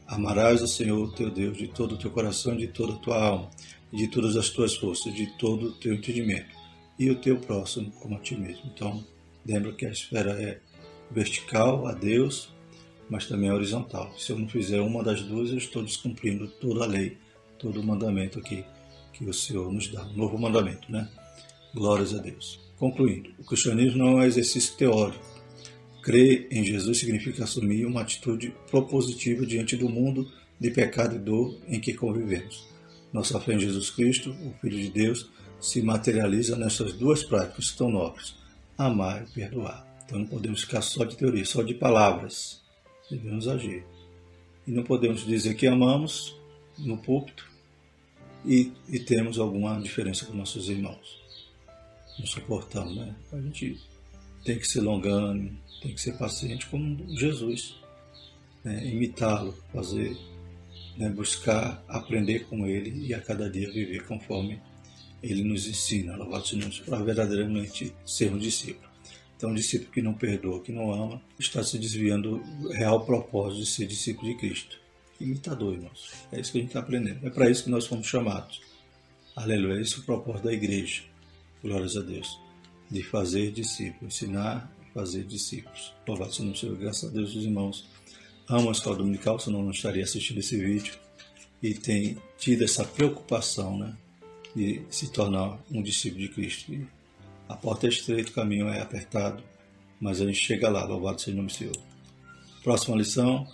[0.10, 3.50] amarás o Senhor teu Deus de todo o teu coração, de toda a tua alma,
[3.94, 6.58] de todas as tuas forças, de todo o teu entendimento,
[6.98, 8.64] e o teu próximo como a ti mesmo.
[8.74, 9.06] Então,
[9.46, 10.60] lembra que a esfera é
[11.12, 12.50] vertical a Deus,
[13.08, 14.12] mas também é horizontal.
[14.18, 17.18] Se eu não fizer uma das duas, eu estou descumprindo toda a lei,
[17.60, 18.66] todo o mandamento aqui
[19.14, 20.04] que o Senhor nos dá.
[20.04, 21.08] Um novo mandamento, né?
[21.74, 22.60] Glórias a Deus.
[22.78, 25.24] Concluindo, o cristianismo não é um exercício teórico.
[26.02, 31.58] Crer em Jesus significa assumir uma atitude propositiva diante do mundo de pecado e dor
[31.68, 32.68] em que convivemos.
[33.12, 35.30] Nossa fé em Jesus Cristo, o Filho de Deus,
[35.60, 38.36] se materializa nessas duas práticas tão nobres:
[38.78, 39.86] amar e perdoar.
[40.06, 42.62] Então não podemos ficar só de teoria, só de palavras
[43.10, 43.84] devemos agir.
[44.66, 46.36] E não podemos dizer que amamos
[46.78, 47.50] no púlpito
[48.46, 51.20] e, e temos alguma diferença com nossos irmãos.
[52.18, 53.16] Não suportamos, né?
[53.32, 53.80] A gente
[54.44, 57.76] tem que ser longânimo, tem que ser paciente como Jesus.
[58.64, 58.88] Né?
[58.88, 60.18] Imitá-lo, fazer,
[60.98, 61.10] né?
[61.10, 64.62] buscar aprender com ele e a cada dia viver conforme
[65.22, 68.90] ele nos ensina, louvado seja para verdadeiramente sermos discípulos.
[69.36, 73.62] Então, um discípulo que não perdoa, que não ama, está se desviando do real propósito
[73.62, 74.78] de ser discípulo de Cristo.
[75.20, 76.12] Imitador, irmãos.
[76.32, 77.26] É isso que a gente está aprendendo.
[77.26, 78.62] É para isso que nós fomos chamados.
[79.36, 79.80] Aleluia.
[79.82, 81.04] Esse é o propósito da igreja.
[81.64, 82.38] Glórias a Deus.
[82.92, 84.70] De fazer discípulos, ensinar
[85.00, 85.94] fazer discípulos.
[86.06, 86.78] Louvado seja o Senhor.
[86.78, 87.88] Graças a Deus, os irmãos
[88.50, 90.94] amam a escola dominical, senão não estaria assistindo esse vídeo.
[91.64, 93.96] E tem tido essa preocupação, né?
[94.56, 96.74] De se tornar um discípulo de Cristo.
[96.74, 96.86] E
[97.48, 99.42] a porta é estreita, o caminho é apertado,
[100.02, 101.78] mas a gente chega lá, louvado seja o nome do Senhor.
[102.64, 103.48] Próxima lição: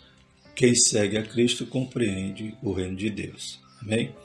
[0.55, 3.59] quem segue a Cristo compreende o reino de Deus.
[3.81, 4.15] Amém?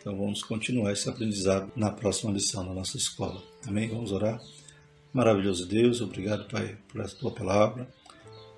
[0.00, 3.42] Então vamos continuar esse aprendizado na próxima lição da nossa escola.
[3.66, 3.88] Amém?
[3.88, 4.40] Vamos orar?
[5.12, 7.88] Maravilhoso Deus, obrigado, Pai, por essa tua palavra.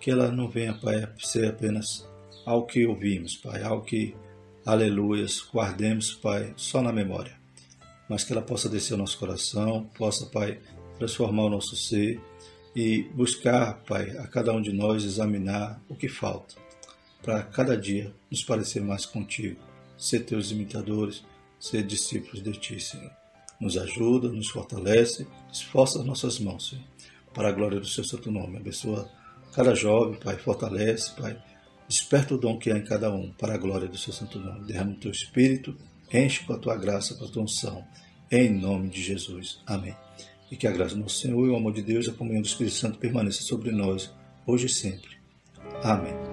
[0.01, 2.09] Que ela não venha, Pai, ser apenas
[2.45, 4.15] ao que ouvimos, Pai, ao que,
[4.65, 7.41] aleluias, guardemos, Pai, só na memória
[8.11, 10.59] mas que ela possa descer ao nosso coração, possa, Pai,
[10.99, 12.21] transformar o nosso ser
[12.75, 16.57] e buscar, Pai, a cada um de nós examinar o que falta,
[17.23, 19.61] para cada dia nos parecer mais contigo,
[19.97, 21.25] ser teus imitadores,
[21.61, 23.20] ser discípulos de Ti, Senhor.
[23.61, 26.85] Nos ajuda, nos fortalece, esforça as nossas mãos, Senhor,
[27.35, 28.57] para a glória do Seu Santo Nome.
[28.57, 29.11] Abençoa
[29.53, 31.37] cada jovem, Pai, fortalece, Pai,
[31.87, 34.67] desperta o dom que há em cada um, para a glória do Seu Santo Nome.
[34.67, 35.77] Derrama o Teu Espírito,
[36.13, 37.85] enche com a Tua graça, com a Tua unção
[38.31, 39.61] em nome de Jesus.
[39.67, 39.95] Amém.
[40.51, 42.43] E que a graça do nosso Senhor e o amor de Deus e a comunhão
[42.43, 44.13] do Espírito Santo permaneça sobre nós,
[44.47, 45.11] hoje e sempre.
[45.83, 46.30] Amém.